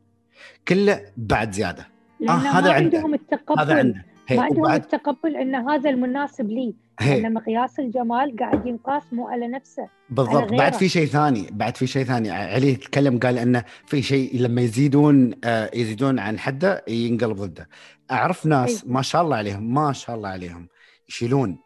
[0.69, 1.89] كله بعد زيادة.
[2.29, 2.99] آه، هذا ما عنده.
[2.99, 3.61] عندهم التقبل.
[3.61, 6.75] هذا عنده هي ما عندهم وبعد التقبل إن هذا المناسب لي.
[7.01, 7.27] هي.
[7.27, 10.51] ان مقياس الجمال قاعد ينقاس مو على نفسه بالضبط.
[10.51, 10.57] غيره.
[10.57, 11.49] بعد في شيء ثاني.
[11.51, 12.31] بعد في شيء ثاني.
[12.31, 17.69] علي تكلم قال إنه في شيء لما يزيدون آه يزيدون عن حده ينقلب ضده.
[18.11, 18.95] أعرف ناس أيوة.
[18.95, 20.69] ما شاء الله عليهم ما شاء الله عليهم
[21.09, 21.59] يشيلون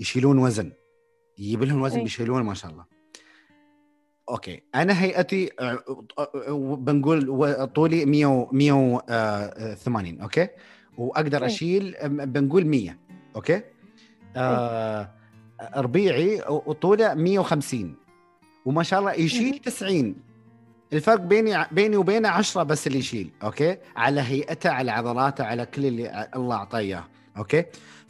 [0.00, 0.72] يشيلون وزن.
[1.38, 2.04] يجيب لهم وزن أيوة.
[2.04, 2.84] بيشيلون ما شاء الله.
[4.28, 4.62] okay.
[4.74, 5.84] أنا هيئتي آه،
[6.18, 10.48] آه، بنقول طولي 100 180 okay؟
[10.98, 11.46] وأقدر أيوة.
[11.46, 12.98] أشيل بنقول 100
[13.36, 13.62] okay؟
[14.36, 15.10] آه
[15.76, 17.96] ربيعي وطوله 150
[18.64, 19.58] وما شاء الله يشيل مهم.
[19.58, 20.16] 90
[20.92, 25.86] الفرق بيني بيني وبينه 10 بس اللي يشيل okay؟ على هيئته على عضلاته على كل
[25.86, 27.04] اللي الله أعطاه إياه
[27.36, 27.64] okay؟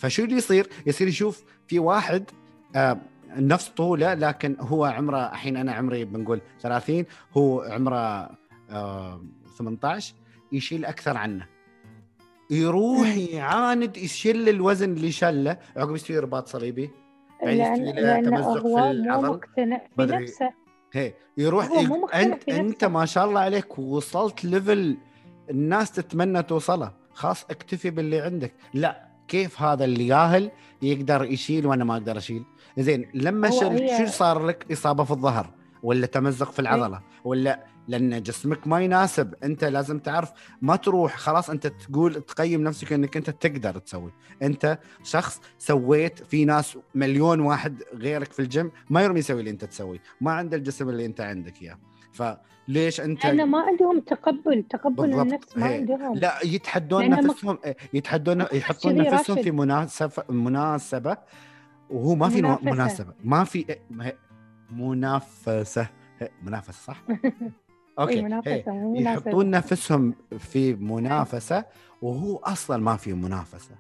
[0.05, 2.25] فشو اللي يصير؟ يصير يشوف في واحد
[2.77, 2.99] آه
[3.37, 7.05] نفس طوله لكن هو عمره الحين أنا عمري بنقول 30
[7.37, 8.31] هو عمره
[8.71, 9.23] آه
[9.59, 10.15] 18
[10.53, 11.47] يشيل أكثر عنه.
[12.51, 13.17] يروح.
[13.17, 16.91] يعاند يشيل الوزن اللي شله عقب يستوي رباط صليبي
[17.43, 19.29] له لأن تمزق في العضل.
[19.29, 20.25] مقتنع في بدري.
[20.25, 20.53] نفسه.
[20.93, 22.85] هي يروح هو مو مقتنع أنت أنت.
[22.85, 24.97] ما شاء الله عليك وصلت ليفل
[25.51, 26.93] الناس تتمنى توصله.
[27.13, 28.53] خلاص اكتفي باللي عندك.
[28.75, 30.51] لا كيف هذا اللي ياهل
[30.83, 32.45] يقدر يشيل وأنا ما أقدر أشيل؟
[32.79, 35.51] زين لما هو شل هي- شو صار لك؟ إصابة في الظهر
[35.83, 39.35] ولا تمزق في العضلة ولا لأن جسمك ما يناسب.
[39.45, 44.13] أنت لازم تعرف ما تروح خلاص أنت تقول تقيم نفسك إنك أنت تقدر تسوي.
[44.43, 49.65] أنت شخص سويت في ناس مليون واحد غيرك في الجيم ما يرمي يسوي اللي أنت
[49.65, 50.01] تسوي.
[50.21, 51.79] ما عنده الجسم اللي أنت عندك إياه.
[52.15, 55.21] فليش أنت لأن ما عندهم تقبل تقبل بالضبط.
[55.27, 55.75] النفس ما هي.
[55.75, 57.59] عندهم لا يتحدون مك- نفسهم
[57.95, 59.37] يتحدون يحطون نفسهم.
[59.43, 61.17] في مناسبة مناسبة
[61.91, 62.71] وهو ما في منافسة.
[62.73, 63.67] مناسبة ما في
[64.71, 65.89] منافسة
[66.19, 67.03] هي- منافسة صح؟
[67.99, 68.23] أوكي اي هي.
[68.23, 69.11] منافسه مو مناسبة.
[69.31, 71.65] يحطون نفسهم في منافسة
[72.03, 73.75] وهو أصلا ما في منافسة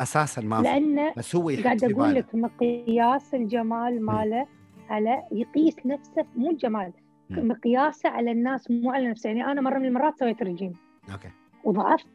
[0.00, 4.46] أساسا ما في لأن بس هو يحط قاعد أقول لك مقياس الجمال ماله
[4.90, 6.92] على يقيس نفسه مو الجمال.
[7.38, 10.72] مقياسه على الناس مو على نفسه يعني أنا مرة من المرات سويت رجيم
[11.12, 11.28] okay.
[11.64, 12.08] وضعفت.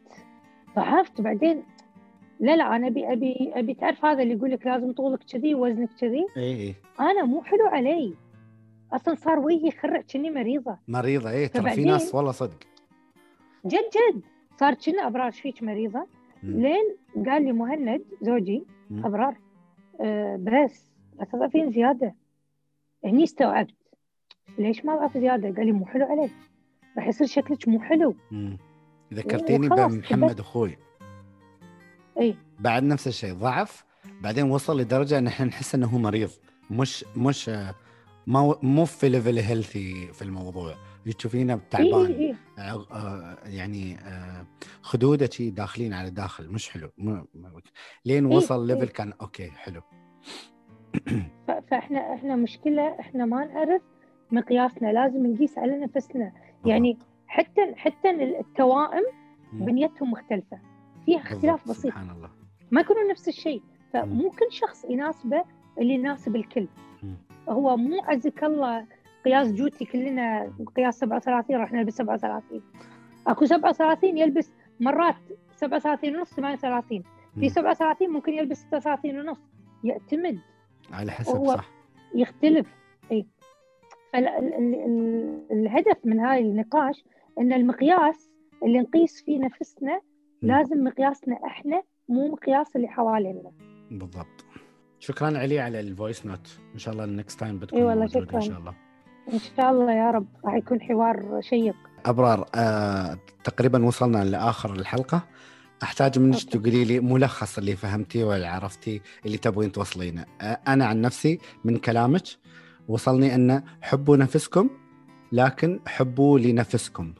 [0.76, 1.20] ضعفت.
[1.20, 1.62] بعدين
[2.40, 5.90] لا لا أنا أبي أبي أبي تعرف هذا اللي يقول لك لازم طولك كذي ووزنك
[6.00, 6.74] كذي؟ إي إي.
[7.00, 8.14] أنا مو حلو علي.
[8.92, 10.78] أصلا صار وجهي يخرع كأني مريضة.
[10.88, 11.30] مريضة.
[11.30, 12.58] إي ترى في ناس والله صدق.
[13.66, 13.72] جد
[14.14, 14.22] جد.
[14.60, 16.06] صار كنا أبرار فيك مريضة.
[16.42, 16.60] مم.
[16.60, 16.96] لين
[17.26, 19.06] قال لي مهند زوجي مم.
[19.06, 19.36] أبرار
[20.00, 22.14] آه بس لا تضعفين زيادة.
[23.04, 23.74] هني استوعبت.
[24.58, 26.30] ليش ما اضعف زيادة؟ قال لي مو حلو عليك.
[26.96, 28.16] راح يصير شكلك مو حلو.
[28.30, 28.58] مم.
[29.14, 30.76] ذكرتيني وخلاص بمحمد أخوي.
[32.20, 33.84] اي بعد نفس الشيء ضعف
[34.20, 36.30] بعدين وصل لدرجة إن إحنا نحس إنه هو مريض.
[36.70, 37.74] مش مش آه،
[38.26, 40.74] ما مو في level healthy في الموضوع.
[41.18, 42.06] تشوفينه تعبان.
[42.06, 44.46] اي آه، آه، يعني آه،
[44.82, 46.90] خدوده شي داخلين على داخل مش حلو.
[48.04, 48.74] لين إيه، وصل إيه.
[48.76, 49.82] level كان okay حلو.
[51.70, 53.82] فإحنا إحنا مشكلة إحنا ما نعرف
[54.32, 56.32] مقياسنا لازم نقيس على نفسنا.
[56.66, 59.04] يعني حتى حتى التوائم.
[59.52, 60.58] بنيتهم مختلفة.
[61.06, 61.92] فيها اختلاف بسيط.
[61.92, 62.30] سبحان الله.
[62.70, 63.62] ما يكونوا نفس الشيء.
[63.92, 65.44] فمو كل شخص يناسبه
[65.78, 66.68] اللي يناسب الكل.
[67.48, 68.86] هو مو عزك الله
[69.24, 72.62] قياس جوتي كلنا قياس 37 راح نلبس 37
[73.26, 74.50] أكو 37 يلبس
[74.80, 75.16] مرات
[75.56, 77.02] 37 ونص 38
[77.34, 77.48] في مم.
[77.48, 79.38] 37 ممكن يلبس 36 ونص.
[79.84, 80.38] يعتمد.
[80.92, 81.68] على حسب صح.
[82.14, 82.66] يختلف.
[84.26, 87.04] اي فالهدف من هاي النقاش
[87.38, 88.30] إن المقياس
[88.64, 90.00] اللي نقيس فيه نفسنا.
[90.42, 93.52] لازم مقياسنا إحنا مو مقياس اللي حوالينا.
[93.90, 94.44] بالضبط.
[94.98, 98.06] شكرا علي على ال voice note إن شاء الله ال next time بتكون إي والله
[98.06, 98.36] شكراً.
[98.36, 98.74] إن شاء الله.
[99.32, 101.76] إن شاء الله يا رب راح يكون حوار شيق.
[102.06, 105.22] أبرار آه تقريبا وصلنا لآخر الحلقة.
[105.82, 106.42] أحتاج منك.
[106.42, 110.24] تقولي لي ملخص اللي فهمتيه واللي عرفتي اللي تبغين توصلينه.
[110.40, 112.22] آه أنا عن نفسي من كلامك
[112.88, 114.70] وصلني أن حبوا نفسكم
[115.32, 117.14] لكن حبوا لنفسكم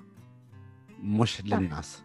[1.02, 1.44] مش صح.
[1.44, 2.04] للناس.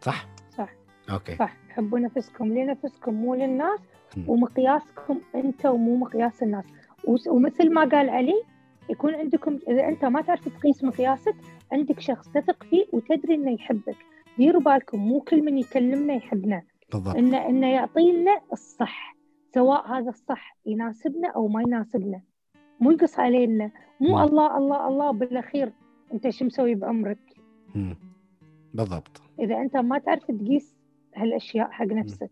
[0.00, 0.68] صح؟ صح.
[1.10, 1.36] أوكي.
[1.36, 1.56] صح.
[1.68, 3.80] حبوا نفسكم لنفسكم مو للناس.
[4.16, 4.24] مم.
[4.28, 6.64] ومقياسكم انت ومو مقياس الناس.
[7.28, 8.42] ومثل ما قال علي
[8.90, 11.34] يكون عندكم إذا أنت ما تعرف تقيس مقياسك
[11.72, 13.96] عندك شخص تثق فيه وتدري إنه يحبك.
[14.38, 16.62] ديروا بالكم مو كل من يكلمنا يحبنا.
[16.92, 17.16] بالضبط.
[17.16, 19.16] إنه إنه يعطينا الصح
[19.54, 22.20] سواء هذا الصح يناسبنا أو ما يناسبنا.
[22.80, 23.70] مو يقص علينا.
[24.00, 24.22] مو مم.
[24.22, 25.72] الله الله الله بالأخير
[26.12, 27.18] أنت شو مسوي بعمرك
[27.74, 27.96] مم.
[28.74, 29.22] بالضبط.
[29.40, 30.76] إذا أنت ما تعرف تقيس
[31.16, 32.30] هالأشياء حق نفسك.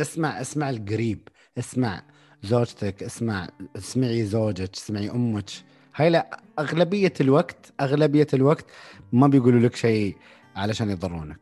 [0.00, 1.18] اسمع اسمع القريب.
[1.58, 2.02] اسمع
[2.42, 5.50] زوجتك اسمع اسمعي زوجك اسمعي أمك.
[5.96, 8.66] هاي لا أغلبية الوقت أغلبية الوقت
[9.12, 10.16] ما بيقولوا لك شيء
[10.56, 11.40] علشان يضرونك.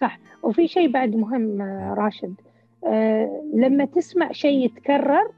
[0.00, 0.18] صح.
[0.42, 2.34] وفي شيء بعد مهم آه، راشد.
[2.86, 5.30] آه، لما تسمع شيء يتكرر.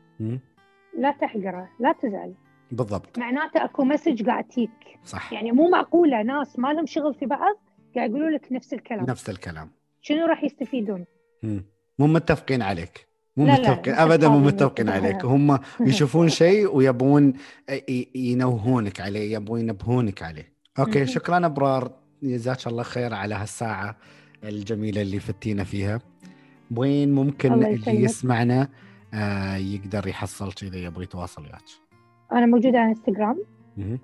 [0.99, 2.35] لا تحقره لا تزعل.
[2.73, 3.19] بالضبط.
[3.19, 4.71] معناته أكو مسج قاعد تيك.
[5.05, 5.33] صح.
[5.33, 7.57] يعني مو معقولة ناس ما لهم شغل في بعض
[7.97, 9.05] قاعد يقولوا لك نفس الكلام.
[9.09, 9.71] نفس الكلام.
[10.03, 11.05] شنو راح يستفيدون؟
[11.43, 11.65] مم.
[11.99, 13.09] مو متفقين عليك.
[13.37, 13.95] مو لا، متفقين.
[13.95, 14.89] ابدا مو متفقين.
[14.89, 15.25] عليك.
[15.25, 17.33] هم يشوفون شيء ويبون
[18.15, 20.53] ينوهونك عليه يبون ينبهونك عليه.
[20.79, 21.07] okay.
[21.07, 21.93] شكرا أبرار.
[22.23, 23.97] جزاك الله خير على هالساعة
[24.45, 26.01] الجميلة اللي فتينا فيها.
[26.77, 28.03] وين ممكن اللي.
[28.03, 28.69] يسمعنا؟
[29.15, 31.63] آه يقدر يحصل إذا يبغى يتواصل وياك
[32.33, 33.39] أنا موجودة على إنستغرام.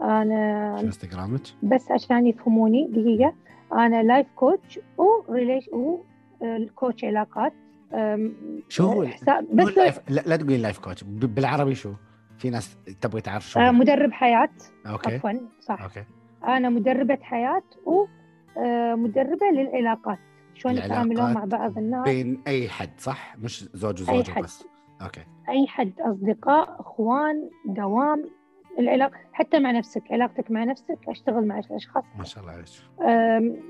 [0.02, 3.34] أنا شو إنستغرامك؟ بس عشان يفهموني دقيقة
[3.72, 4.80] أنا life coach
[5.28, 7.52] و relation و coach علاقات
[7.94, 8.34] أم،
[8.68, 9.11] شو هو شو
[9.52, 11.92] بس ال life لا, لا تقولي life coach بالعربي شو؟
[12.38, 13.70] في ناس تبغي تعرف شو آه،.
[13.70, 14.48] مدرب حياة
[14.87, 15.30] okay عفوا
[15.61, 16.05] صح okay
[16.44, 20.18] أنا مدربة حياة ومدربه للعلاقات
[20.55, 24.40] شلون يتعاملون مع بعض الناس بين أي حد صح؟ مش زوج وزوجة.
[24.40, 24.64] بس
[25.03, 25.20] أوكي.
[25.49, 28.24] أي حد أصدقاء أخوان دوام
[28.78, 32.66] العلاقه حتى مع نفسك علاقتك مع نفسك أشتغل مع اشخاص ما شاء الله عليك.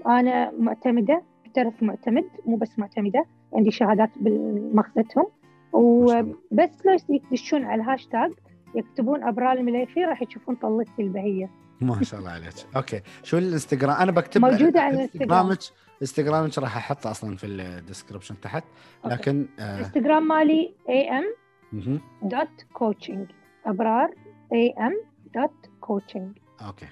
[0.07, 5.27] أنا معتمدة محترف معتمد مو بس معتمدة عندي شهادات الله.
[5.72, 6.97] وبس لو
[7.31, 8.33] يدشون على الهاشتاج
[8.75, 11.51] يكتبون ابرار المليفي راح يشوفون طلتي البهية.
[11.81, 12.55] ما شاء الله عليك.
[12.77, 13.01] okay.
[13.22, 15.57] شو الإنستغرام؟ أنا بكتب موجودة على الإنستغرام.
[16.03, 18.65] انستغرامك راح احطه أصلا في ال description تحت.
[19.05, 21.39] لكن آه انستغرام مالي am
[21.73, 22.01] مهم.
[22.23, 23.31] dot coaching
[23.67, 24.09] أبرار
[24.53, 26.87] am dot coaching okay.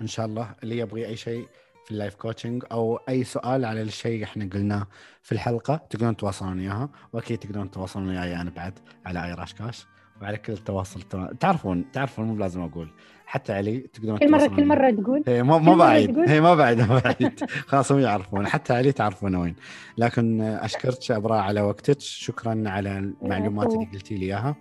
[0.00, 0.54] إن شاء الله.
[0.62, 1.48] اللي يبغي أي شيء
[1.84, 4.86] في ال life coaching أو أي سؤال على الشيء إحنا قلناه
[5.22, 6.88] في الحلقة تقدرون تواصلون وياها.
[7.12, 9.86] وأكيد تقدرون تواصلون وياي أنا بعد على اي راشكاش
[10.22, 12.88] وعلى كل التواصل توا- تعرفون تعرفون مو لازم أقول.
[13.26, 14.64] حتى علي تقدرون كل مره كل.
[14.66, 16.18] مرة تقول؟ هي ما كل ما مرة بعيد.
[16.18, 17.44] هي ما بعيد ما بعيد.
[17.70, 18.46] خلاص هم يعرفون.
[18.46, 19.54] حتى علي تعرفون وين.
[19.98, 22.00] لكن أشكرك أبرار على وقتك.
[22.00, 23.84] شكرا على المعلومات اللي.
[23.92, 24.56] قلتي لي إياها.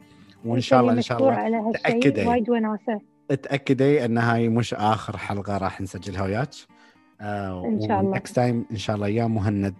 [0.45, 2.26] وإن شاء الله إن شاء الله تأكدي.
[2.28, 3.01] وايد وناسة.
[3.30, 6.49] تأكدي أن هاي مش آخر حلقة راح نسجلها وياك.
[7.22, 8.16] آه إن شاء الله.
[8.16, 9.76] next time إن شاء الله يا مهند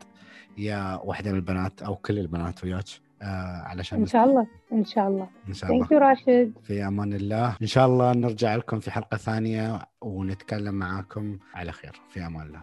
[0.58, 2.86] يا واحدة من البنات أو كل البنات وياك.
[3.22, 5.28] علشان إن شاء الله إن شاء الله.
[5.48, 5.88] إن شاء الله.
[5.92, 7.56] راشد في أمان الله.
[7.62, 11.38] إن شاء الله نرجع لكم في حلقة ثانية ونتكلم معاكم.
[11.54, 12.02] على خير.
[12.10, 12.62] في أمان الله.